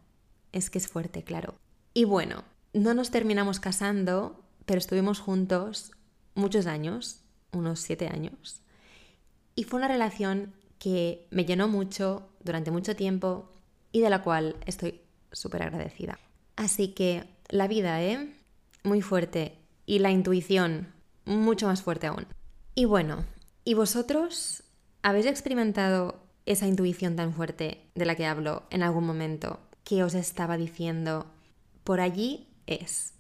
es 0.53 0.69
que 0.69 0.79
es 0.79 0.89
fuerte, 0.89 1.25
claro. 1.25 1.55
Y 1.95 2.05
bueno, 2.05 2.45
no 2.73 2.95
nos 2.95 3.11
terminamos 3.11 3.61
casando, 3.61 4.45
pero 4.67 4.79
estuvimos 4.79 5.21
juntos 5.21 5.93
muchos 6.35 6.67
años, 6.67 7.21
unos 7.53 7.81
siete 7.81 8.09
años. 8.09 8.63
Y 9.55 9.65
fue 9.65 9.79
una 9.79 9.89
relación 9.89 10.55
que 10.79 11.27
me 11.31 11.45
llenó 11.45 11.69
mucho 11.69 12.29
durante 12.43 12.71
mucho 12.71 12.97
tiempo 12.97 13.53
y 13.93 14.01
de 14.01 14.11
la 14.11 14.23
cual 14.23 14.57
estoy 14.67 15.01
súper 15.33 15.63
agradecida. 15.63 16.19
Así 16.57 16.89
que 16.89 17.25
la 17.49 17.69
vida, 17.69 18.03
¿eh? 18.03 18.35
Muy 18.85 19.03
fuerte. 19.03 19.59
Y 19.87 19.99
la 19.99 20.11
intuición, 20.11 20.93
mucho 21.25 21.67
más 21.67 21.83
fuerte 21.83 22.07
aún. 22.07 22.27
Y 22.75 22.85
bueno, 22.85 23.25
¿y 23.65 23.75
vosotros 23.75 24.63
habéis 25.03 25.27
experimentado 25.27 26.23
esa 26.47 26.67
intuición 26.67 27.17
tan 27.17 27.33
fuerte 27.33 27.91
de 27.95 28.05
la 28.05 28.15
que 28.15 28.27
hablo 28.27 28.65
en 28.71 28.83
algún 28.83 29.07
momento 29.07 29.61
que 29.85 30.03
os 30.05 30.15
estaba 30.15 30.57
diciendo, 30.57 31.27
por 31.85 32.01
allí 32.01 32.50
es? 32.75 33.15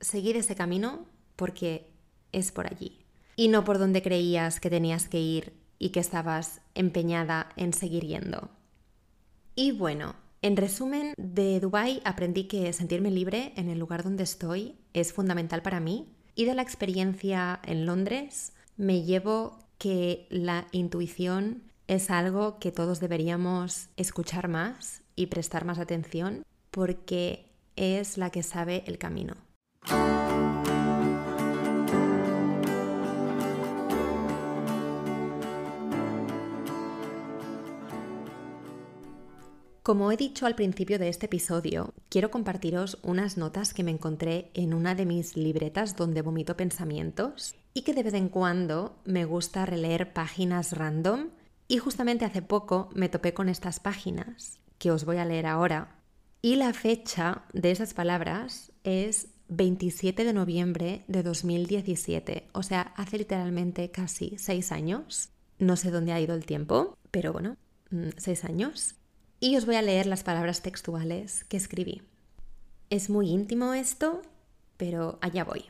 Seguir 0.00 0.36
ese 0.36 0.54
camino 0.54 1.06
porque 1.36 1.90
es 2.32 2.52
por 2.52 2.66
allí. 2.66 3.04
Y 3.36 3.48
no 3.48 3.64
por 3.64 3.78
donde 3.78 4.02
creías 4.02 4.60
que 4.60 4.70
tenías 4.70 5.08
que 5.08 5.20
ir 5.20 5.52
y 5.78 5.90
que 5.90 6.00
estabas 6.00 6.60
empeñada 6.74 7.48
en 7.56 7.72
seguir 7.72 8.04
yendo. 8.04 8.50
Y 9.54 9.72
bueno, 9.72 10.16
en 10.42 10.56
resumen, 10.56 11.14
de 11.16 11.60
Dubai 11.60 12.02
aprendí 12.04 12.44
que 12.44 12.72
sentirme 12.72 13.10
libre 13.10 13.52
en 13.56 13.68
el 13.68 13.78
lugar 13.78 14.02
donde 14.02 14.24
estoy 14.24 14.76
es 14.92 15.12
fundamental 15.12 15.62
para 15.62 15.80
mí 15.80 16.08
y 16.34 16.46
de 16.46 16.54
la 16.54 16.62
experiencia 16.62 17.60
en 17.64 17.86
Londres 17.86 18.52
me 18.76 19.02
llevo 19.02 19.58
que 19.78 20.26
la 20.30 20.66
intuición 20.72 21.62
es 21.86 22.10
algo 22.10 22.58
que 22.58 22.72
todos 22.72 23.00
deberíamos 23.00 23.88
escuchar 23.96 24.48
más 24.48 25.02
y 25.14 25.26
prestar 25.26 25.64
más 25.64 25.78
atención 25.78 26.42
porque 26.70 27.51
es 27.76 28.18
la 28.18 28.30
que 28.30 28.42
sabe 28.42 28.84
el 28.86 28.98
camino. 28.98 29.34
Como 39.82 40.12
he 40.12 40.16
dicho 40.16 40.46
al 40.46 40.54
principio 40.54 40.96
de 41.00 41.08
este 41.08 41.26
episodio, 41.26 41.92
quiero 42.08 42.30
compartiros 42.30 42.98
unas 43.02 43.36
notas 43.36 43.74
que 43.74 43.82
me 43.82 43.90
encontré 43.90 44.52
en 44.54 44.74
una 44.74 44.94
de 44.94 45.06
mis 45.06 45.36
libretas 45.36 45.96
donde 45.96 46.22
vomito 46.22 46.56
pensamientos 46.56 47.56
y 47.74 47.82
que 47.82 47.92
de 47.92 48.04
vez 48.04 48.14
en 48.14 48.28
cuando 48.28 48.94
me 49.04 49.24
gusta 49.24 49.66
releer 49.66 50.12
páginas 50.12 50.70
random 50.72 51.30
y 51.66 51.78
justamente 51.78 52.24
hace 52.24 52.42
poco 52.42 52.90
me 52.94 53.08
topé 53.08 53.34
con 53.34 53.48
estas 53.48 53.80
páginas 53.80 54.60
que 54.78 54.92
os 54.92 55.04
voy 55.04 55.16
a 55.16 55.24
leer 55.24 55.46
ahora 55.46 56.01
y 56.42 56.56
la 56.56 56.72
fecha 56.72 57.44
de 57.52 57.70
esas 57.70 57.94
palabras 57.94 58.72
es 58.84 59.28
27 59.48 60.24
de 60.24 60.32
noviembre 60.32 61.04
de 61.06 61.22
2017, 61.22 62.48
o 62.52 62.62
sea, 62.62 62.92
hace 62.96 63.18
literalmente 63.18 63.90
casi 63.90 64.36
seis 64.38 64.72
años. 64.72 65.30
No 65.58 65.76
sé 65.76 65.90
dónde 65.90 66.12
ha 66.12 66.20
ido 66.20 66.34
el 66.34 66.44
tiempo, 66.44 66.98
pero 67.12 67.32
bueno, 67.32 67.56
mm, 67.90 68.08
seis 68.16 68.44
años 68.44 68.96
y 69.42 69.56
os 69.56 69.66
voy 69.66 69.74
a 69.74 69.82
leer 69.82 70.06
las 70.06 70.22
palabras 70.22 70.62
textuales 70.62 71.42
que 71.44 71.56
escribí. 71.56 72.02
Es 72.90 73.10
muy 73.10 73.28
íntimo 73.28 73.74
esto, 73.74 74.22
pero 74.76 75.18
allá 75.20 75.42
voy. 75.42 75.64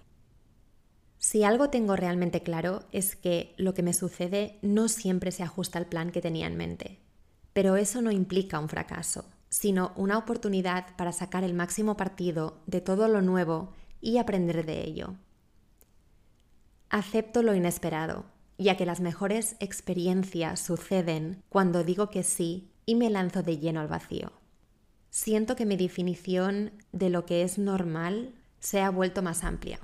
Si 1.19 1.43
algo 1.43 1.71
tengo 1.71 1.97
realmente 1.97 2.43
claro 2.43 2.85
es 2.93 3.17
que 3.17 3.55
lo 3.57 3.73
que 3.73 3.83
me 3.83 3.95
sucede 3.95 4.59
no 4.61 4.89
siempre 4.89 5.33
se 5.33 5.43
ajusta 5.43 5.79
al 5.79 5.87
plan 5.87 6.13
que 6.13 6.21
tenía 6.21 6.49
en 6.49 6.59
mente. 6.59 6.99
Pero 7.55 7.77
eso 7.77 8.03
no 8.03 8.11
implica 8.11 8.59
un 8.59 8.69
fracaso, 8.69 9.25
sino 9.53 9.93
una 9.97 10.17
oportunidad 10.17 10.97
para 10.97 11.13
sacar 11.13 11.45
el 11.45 11.53
máximo 11.53 11.95
partido 11.95 12.63
de 12.67 12.81
todo 12.81 13.07
lo 13.07 13.21
nuevo 13.21 13.75
y 14.01 14.17
aprender 14.17 14.65
de 14.65 14.83
ello. 14.83 15.17
Acepto 16.89 17.43
lo 17.43 17.55
inesperado, 17.55 18.25
ya 18.57 18.79
que 18.79 18.87
las 18.87 19.01
mejores 19.01 19.57
experiencias 19.61 20.59
suceden 20.59 21.43
cuando 21.51 21.85
digo 21.85 22.09
que 22.09 22.23
sí 22.23 22.73
y 22.87 22.95
me 22.95 23.11
lanzo 23.11 23.43
de 23.43 23.59
lleno 23.59 23.81
al 23.81 23.89
vacío. 23.89 24.33
Siento 25.11 25.55
que 25.55 25.67
mi 25.67 25.77
definición 25.77 26.73
de 26.93 27.11
lo 27.11 27.27
que 27.27 27.43
es 27.43 27.59
normal 27.59 28.35
se 28.59 28.81
ha 28.81 28.89
vuelto 28.89 29.21
más 29.21 29.45
amplia. 29.45 29.81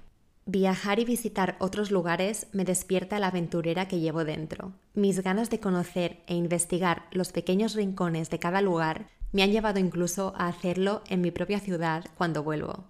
Viajar 0.46 0.98
y 0.98 1.04
visitar 1.04 1.57
otros 1.61 1.90
lugares 1.90 2.46
me 2.52 2.64
despierta 2.64 3.18
la 3.18 3.26
aventurera 3.26 3.87
que 3.87 4.00
llevo 4.00 4.24
dentro. 4.24 4.72
Mis 4.94 5.22
ganas 5.22 5.50
de 5.50 5.61
conocer 5.61 6.22
e 6.26 6.35
investigar 6.35 7.04
los 7.11 7.33
pequeños 7.33 7.74
rincones 7.74 8.31
de 8.31 8.38
cada 8.38 8.62
lugar 8.62 9.11
me 9.33 9.43
han 9.43 9.53
llevado 9.53 9.79
incluso 9.79 10.35
a 10.37 10.49
hacerlo 10.49 11.03
en 11.09 11.21
mi 11.21 11.31
propia 11.31 11.61
ciudad 11.61 12.05
cuando 12.17 12.43
vuelvo. 12.43 12.85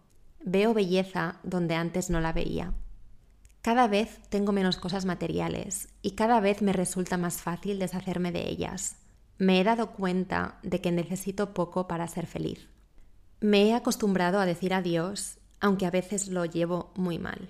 Veo 0.44 0.74
belleza 0.74 1.40
donde 1.42 1.74
antes 1.74 2.10
no 2.10 2.20
la 2.20 2.32
veía. 2.32 2.74
Cada 3.62 3.88
vez 3.88 4.20
tengo 4.28 4.52
menos 4.52 4.76
cosas 4.76 5.04
materiales 5.04 5.88
y 6.02 6.12
cada 6.12 6.40
vez 6.40 6.62
me 6.62 6.72
resulta 6.72 7.16
más 7.16 7.42
fácil 7.42 7.78
deshacerme 7.78 8.32
de 8.32 8.48
ellas 8.48 8.96
me 9.38 9.60
he 9.60 9.64
dado 9.64 9.92
cuenta 9.92 10.58
de 10.62 10.80
que 10.80 10.90
necesito 10.90 11.54
poco 11.54 11.86
para 11.86 12.08
ser 12.08 12.26
feliz. 12.26 12.68
Me 13.40 13.68
he 13.68 13.74
acostumbrado 13.74 14.40
a 14.40 14.46
decir 14.46 14.74
adiós, 14.74 15.38
aunque 15.60 15.86
a 15.86 15.92
veces 15.92 16.28
lo 16.28 16.44
llevo 16.44 16.92
muy 16.96 17.18
mal. 17.18 17.48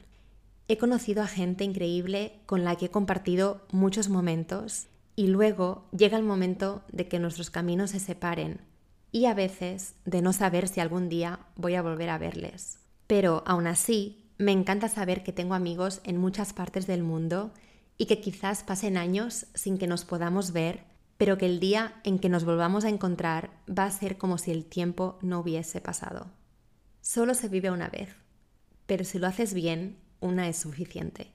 He 0.68 0.76
conocido 0.76 1.22
a 1.22 1.26
gente 1.26 1.64
increíble 1.64 2.40
con 2.44 2.62
la 2.62 2.76
que 2.76 2.86
he 2.86 2.90
compartido 2.90 3.66
muchos 3.72 4.10
momentos 4.10 4.88
y 5.16 5.28
luego 5.28 5.88
llega 5.96 6.18
el 6.18 6.24
momento 6.24 6.84
de 6.92 7.08
que 7.08 7.18
nuestros 7.18 7.48
caminos 7.50 7.90
se 7.90 8.00
separen 8.00 8.60
y 9.18 9.26
a 9.26 9.34
veces 9.34 9.94
de 10.04 10.22
no 10.22 10.32
saber 10.32 10.68
si 10.68 10.80
algún 10.80 11.08
día 11.08 11.40
voy 11.56 11.74
a 11.74 11.82
volver 11.82 12.10
a 12.10 12.18
verles. 12.18 12.78
Pero 13.06 13.42
aún 13.46 13.66
así, 13.66 14.30
me 14.38 14.52
encanta 14.52 14.88
saber 14.88 15.22
que 15.22 15.32
tengo 15.32 15.54
amigos 15.54 16.00
en 16.04 16.16
muchas 16.16 16.52
partes 16.52 16.86
del 16.86 17.02
mundo 17.02 17.52
y 17.96 18.06
que 18.06 18.20
quizás 18.20 18.62
pasen 18.62 18.96
años 18.96 19.46
sin 19.54 19.78
que 19.78 19.86
nos 19.86 20.04
podamos 20.04 20.52
ver 20.52 20.88
pero 21.18 21.36
que 21.36 21.46
el 21.46 21.60
día 21.60 22.00
en 22.04 22.20
que 22.20 22.28
nos 22.28 22.44
volvamos 22.44 22.84
a 22.84 22.88
encontrar 22.88 23.50
va 23.68 23.84
a 23.84 23.90
ser 23.90 24.16
como 24.16 24.38
si 24.38 24.52
el 24.52 24.64
tiempo 24.64 25.18
no 25.20 25.40
hubiese 25.40 25.80
pasado. 25.80 26.28
Solo 27.02 27.34
se 27.34 27.48
vive 27.48 27.70
una 27.70 27.88
vez, 27.88 28.14
pero 28.86 29.04
si 29.04 29.18
lo 29.18 29.26
haces 29.26 29.52
bien, 29.52 29.98
una 30.20 30.48
es 30.48 30.56
suficiente. 30.56 31.32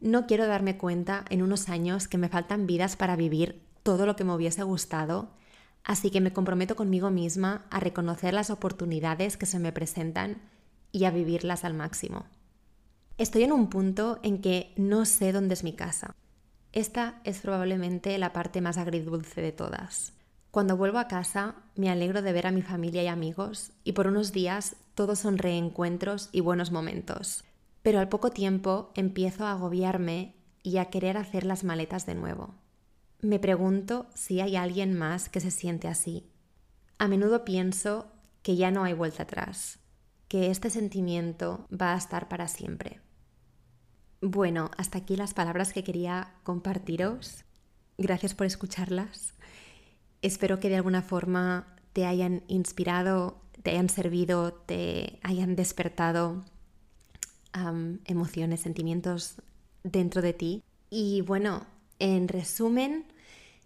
No 0.00 0.26
quiero 0.26 0.46
darme 0.46 0.76
cuenta 0.76 1.24
en 1.30 1.42
unos 1.42 1.70
años 1.70 2.08
que 2.08 2.18
me 2.18 2.28
faltan 2.28 2.66
vidas 2.66 2.96
para 2.96 3.16
vivir 3.16 3.62
todo 3.82 4.04
lo 4.04 4.16
que 4.16 4.24
me 4.24 4.34
hubiese 4.34 4.62
gustado, 4.62 5.30
así 5.86 6.10
que 6.10 6.20
me 6.20 6.32
comprometo 6.32 6.74
conmigo 6.74 7.10
misma 7.10 7.64
a 7.70 7.78
reconocer 7.78 8.34
las 8.34 8.50
oportunidades 8.50 9.36
que 9.36 9.46
se 9.46 9.60
me 9.60 9.72
presentan 9.72 10.42
y 10.90 11.04
a 11.04 11.10
vivirlas 11.10 11.64
al 11.64 11.74
máximo. 11.74 12.26
Estoy 13.18 13.44
en 13.44 13.52
un 13.52 13.70
punto 13.70 14.18
en 14.22 14.42
que 14.42 14.74
no 14.76 15.04
sé 15.06 15.32
dónde 15.32 15.54
es 15.54 15.62
mi 15.62 15.72
casa. 15.72 16.14
Esta 16.72 17.20
es 17.24 17.38
probablemente 17.38 18.18
la 18.18 18.32
parte 18.32 18.60
más 18.60 18.78
agridulce 18.78 19.40
de 19.40 19.52
todas. 19.52 20.12
Cuando 20.50 20.76
vuelvo 20.76 20.98
a 20.98 21.06
casa 21.06 21.54
me 21.76 21.88
alegro 21.88 22.20
de 22.20 22.32
ver 22.32 22.48
a 22.48 22.50
mi 22.50 22.62
familia 22.62 23.04
y 23.04 23.06
amigos 23.06 23.70
y 23.84 23.92
por 23.92 24.08
unos 24.08 24.32
días 24.32 24.74
todos 24.94 25.20
son 25.20 25.38
reencuentros 25.38 26.30
y 26.32 26.40
buenos 26.40 26.72
momentos. 26.72 27.44
Pero 27.82 28.00
al 28.00 28.08
poco 28.08 28.30
tiempo 28.30 28.90
empiezo 28.96 29.46
a 29.46 29.52
agobiarme 29.52 30.34
y 30.64 30.78
a 30.78 30.86
querer 30.86 31.16
hacer 31.16 31.46
las 31.46 31.62
maletas 31.62 32.06
de 32.06 32.16
nuevo. 32.16 32.54
Me 33.20 33.38
pregunto 33.38 34.06
si 34.14 34.40
hay 34.40 34.56
alguien 34.56 34.96
más 34.96 35.28
que 35.28 35.40
se 35.40 35.50
siente 35.50 35.88
así. 35.88 36.30
A 36.98 37.08
menudo 37.08 37.44
pienso 37.44 38.12
que 38.42 38.56
ya 38.56 38.70
no 38.70 38.84
hay 38.84 38.92
vuelta 38.92 39.24
atrás, 39.24 39.78
que 40.28 40.50
este 40.50 40.70
sentimiento 40.70 41.66
va 41.70 41.94
a 41.94 41.96
estar 41.96 42.28
para 42.28 42.48
siempre. 42.48 43.00
Bueno, 44.20 44.70
hasta 44.76 44.98
aquí 44.98 45.16
las 45.16 45.34
palabras 45.34 45.72
que 45.72 45.84
quería 45.84 46.34
compartiros. 46.42 47.44
Gracias 47.98 48.34
por 48.34 48.46
escucharlas. 48.46 49.34
Espero 50.22 50.58
que 50.60 50.68
de 50.68 50.76
alguna 50.76 51.02
forma 51.02 51.76
te 51.92 52.06
hayan 52.06 52.42
inspirado, 52.48 53.40
te 53.62 53.70
hayan 53.70 53.88
servido, 53.88 54.52
te 54.52 55.18
hayan 55.22 55.56
despertado 55.56 56.44
emociones, 58.04 58.60
sentimientos 58.60 59.42
dentro 59.82 60.20
de 60.22 60.34
ti. 60.34 60.62
Y 60.90 61.22
bueno, 61.22 61.66
en 61.98 62.28
resumen, 62.28 63.04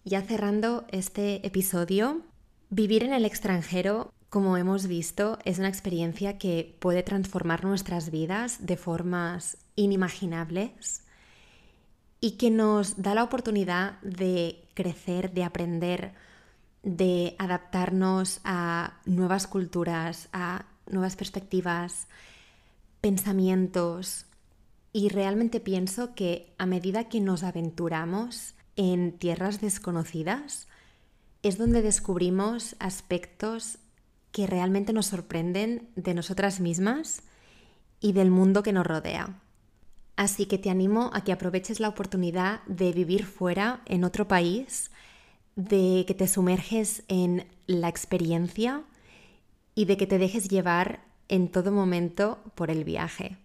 ya 0.05 0.23
cerrando 0.23 0.87
este 0.91 1.47
episodio, 1.47 2.23
vivir 2.71 3.03
en 3.05 3.13
el 3.13 3.25
extranjero 3.25 4.13
como 4.31 4.57
hemos 4.57 4.87
visto, 4.87 5.41
es 5.45 5.59
una 5.59 5.69
experiencia 5.69 6.39
que 6.39 6.77
puede 6.79 7.03
transformar 7.03 7.65
nuestras 7.65 8.13
vidas 8.13 8.65
de 8.65 8.77
formas 8.77 9.59
inimaginables 9.75 11.03
y 12.21 12.33
que 12.33 12.51
nos 12.51 13.03
da 13.03 13.15
la 13.15 13.25
oportunidad 13.25 14.01
de 14.03 14.69
crecer, 14.75 15.33
de 15.33 15.43
aprender, 15.43 16.15
de 16.85 17.35
adaptarnos 17.39 18.41
a 18.45 19.01
nuevas 19.05 19.49
culturas, 19.49 20.29
a 20.33 20.65
nuevas 20.89 21.17
perspectivas, 21.17 22.07
pensamientos. 23.01 24.27
Y 24.93 25.09
realmente 25.09 25.61
pienso 25.61 26.15
que 26.15 26.53
a 26.59 26.67
medida 26.67 27.09
que 27.09 27.21
nos 27.21 27.43
aventuramos 27.43 28.55
en 28.77 29.13
tierras 29.13 29.61
desconocidas, 29.61 30.67
es 31.43 31.59
donde 31.59 31.83
descubrimos 31.83 32.77
aspectos 32.79 33.79
que 34.33 34.47
realmente 34.47 34.93
nos 34.93 35.07
sorprenden 35.07 35.89
de 35.97 36.15
nosotras 36.15 36.61
mismas 36.61 37.23
y 38.01 38.13
del 38.13 38.31
mundo 38.31 38.63
que 38.63 38.73
nos 38.73 38.87
rodea. 38.87 39.41
Así 40.17 40.47
que 40.47 40.59
te 40.59 40.71
animo 40.71 41.11
a 41.15 41.25
que 41.25 41.33
aproveches 41.33 41.81
la 41.81 41.89
oportunidad 41.89 42.63
de 42.67 42.93
vivir 42.93 43.25
fuera, 43.25 43.83
en 43.87 44.05
otro 44.05 44.29
país, 44.29 44.91
de 45.57 46.05
que 46.07 46.15
te 46.15 46.29
sumerges 46.29 47.03
en 47.09 47.47
la 47.67 47.89
experiencia 47.89 48.83
y 49.75 49.87
de 49.87 49.97
que 49.97 50.07
te 50.07 50.19
dejes 50.19 50.49
llevar 50.49 51.05
en 51.29 51.49
todo 51.49 51.73
momento 51.73 52.39
por 52.55 52.71
el 52.71 52.85
viaje. 52.85 53.39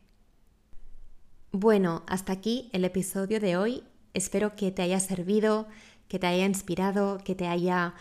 Bueno, 1.58 2.04
hasta 2.08 2.34
aquí 2.34 2.70
el 2.74 2.84
episodio 2.84 3.40
de 3.40 3.56
hoy. 3.56 3.82
Espero 4.14 4.58
que 4.58 4.74
te 4.74 4.82
haya 4.82 5.00
servido, 5.00 5.70
que 6.10 6.20
te 6.20 6.28
haya 6.28 6.46
inspirado, 6.46 7.18
que 7.20 7.34
te 7.34 7.48
haya 7.48 7.94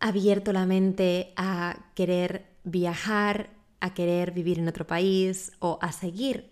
abierto 0.00 0.52
la 0.52 0.66
mente 0.66 1.32
a 1.36 1.92
querer 1.94 2.44
viajar, 2.64 3.50
a 3.78 3.94
querer 3.94 4.32
vivir 4.32 4.58
en 4.58 4.66
otro 4.66 4.84
país 4.84 5.52
o 5.60 5.78
a 5.80 5.92
seguir 5.92 6.50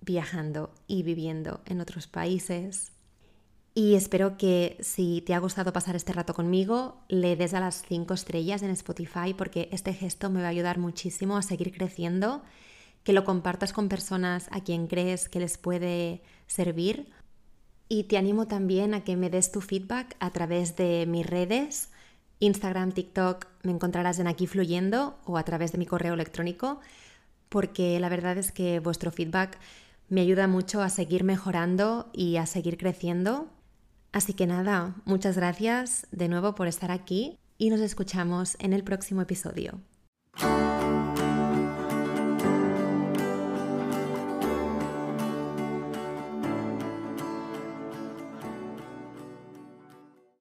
viajando 0.00 0.74
y 0.88 1.04
viviendo 1.04 1.60
en 1.66 1.80
otros 1.80 2.08
países. 2.08 2.90
Y 3.72 3.94
espero 3.94 4.38
que 4.38 4.76
si 4.80 5.20
te 5.20 5.32
ha 5.32 5.38
gustado 5.38 5.72
pasar 5.72 5.94
este 5.94 6.12
rato 6.12 6.34
conmigo, 6.34 7.04
le 7.06 7.36
des 7.36 7.54
a 7.54 7.60
las 7.60 7.84
5 7.86 8.14
estrellas 8.14 8.62
en 8.62 8.70
Spotify 8.70 9.32
porque 9.38 9.68
este 9.70 9.94
gesto 9.94 10.28
me 10.28 10.40
va 10.40 10.48
a 10.48 10.50
ayudar 10.50 10.78
muchísimo 10.78 11.36
a 11.36 11.42
seguir 11.42 11.70
creciendo, 11.70 12.42
que 13.06 13.12
lo 13.12 13.24
compartas 13.24 13.72
con 13.72 13.88
personas 13.88 14.48
a 14.50 14.60
quien 14.60 14.88
crees 14.88 15.28
que 15.28 15.38
les 15.38 15.56
puede 15.56 16.22
servir. 16.46 17.08
Y 17.88 18.04
te 18.04 18.18
animo 18.18 18.48
también 18.48 18.92
a 18.92 19.04
que 19.04 19.16
me 19.16 19.30
des 19.30 19.52
tu 19.52 19.60
feedback 19.60 20.16
a 20.18 20.30
través 20.30 20.74
de 20.74 21.06
mis 21.06 21.24
redes. 21.24 21.90
Instagram, 22.40 22.90
TikTok, 22.90 23.46
me 23.62 23.70
encontrarás 23.70 24.18
en 24.18 24.26
aquí 24.26 24.48
fluyendo 24.48 25.18
o 25.24 25.38
a 25.38 25.44
través 25.44 25.70
de 25.70 25.78
mi 25.78 25.86
correo 25.86 26.14
electrónico, 26.14 26.80
porque 27.48 27.98
la 28.00 28.08
verdad 28.08 28.36
es 28.36 28.50
que 28.50 28.80
vuestro 28.80 29.12
feedback 29.12 29.56
me 30.08 30.20
ayuda 30.20 30.48
mucho 30.48 30.82
a 30.82 30.90
seguir 30.90 31.22
mejorando 31.22 32.10
y 32.12 32.36
a 32.36 32.46
seguir 32.46 32.76
creciendo 32.76 33.48
Así 34.16 34.32
que 34.32 34.46
nada, 34.46 34.94
muchas 35.04 35.36
gracias 35.36 36.06
de 36.10 36.28
nuevo 36.28 36.54
por 36.54 36.68
estar 36.68 36.90
aquí 36.90 37.36
y 37.58 37.68
nos 37.68 37.80
escuchamos 37.80 38.56
en 38.60 38.72
el 38.72 38.82
próximo 38.82 39.20
episodio. 39.20 39.78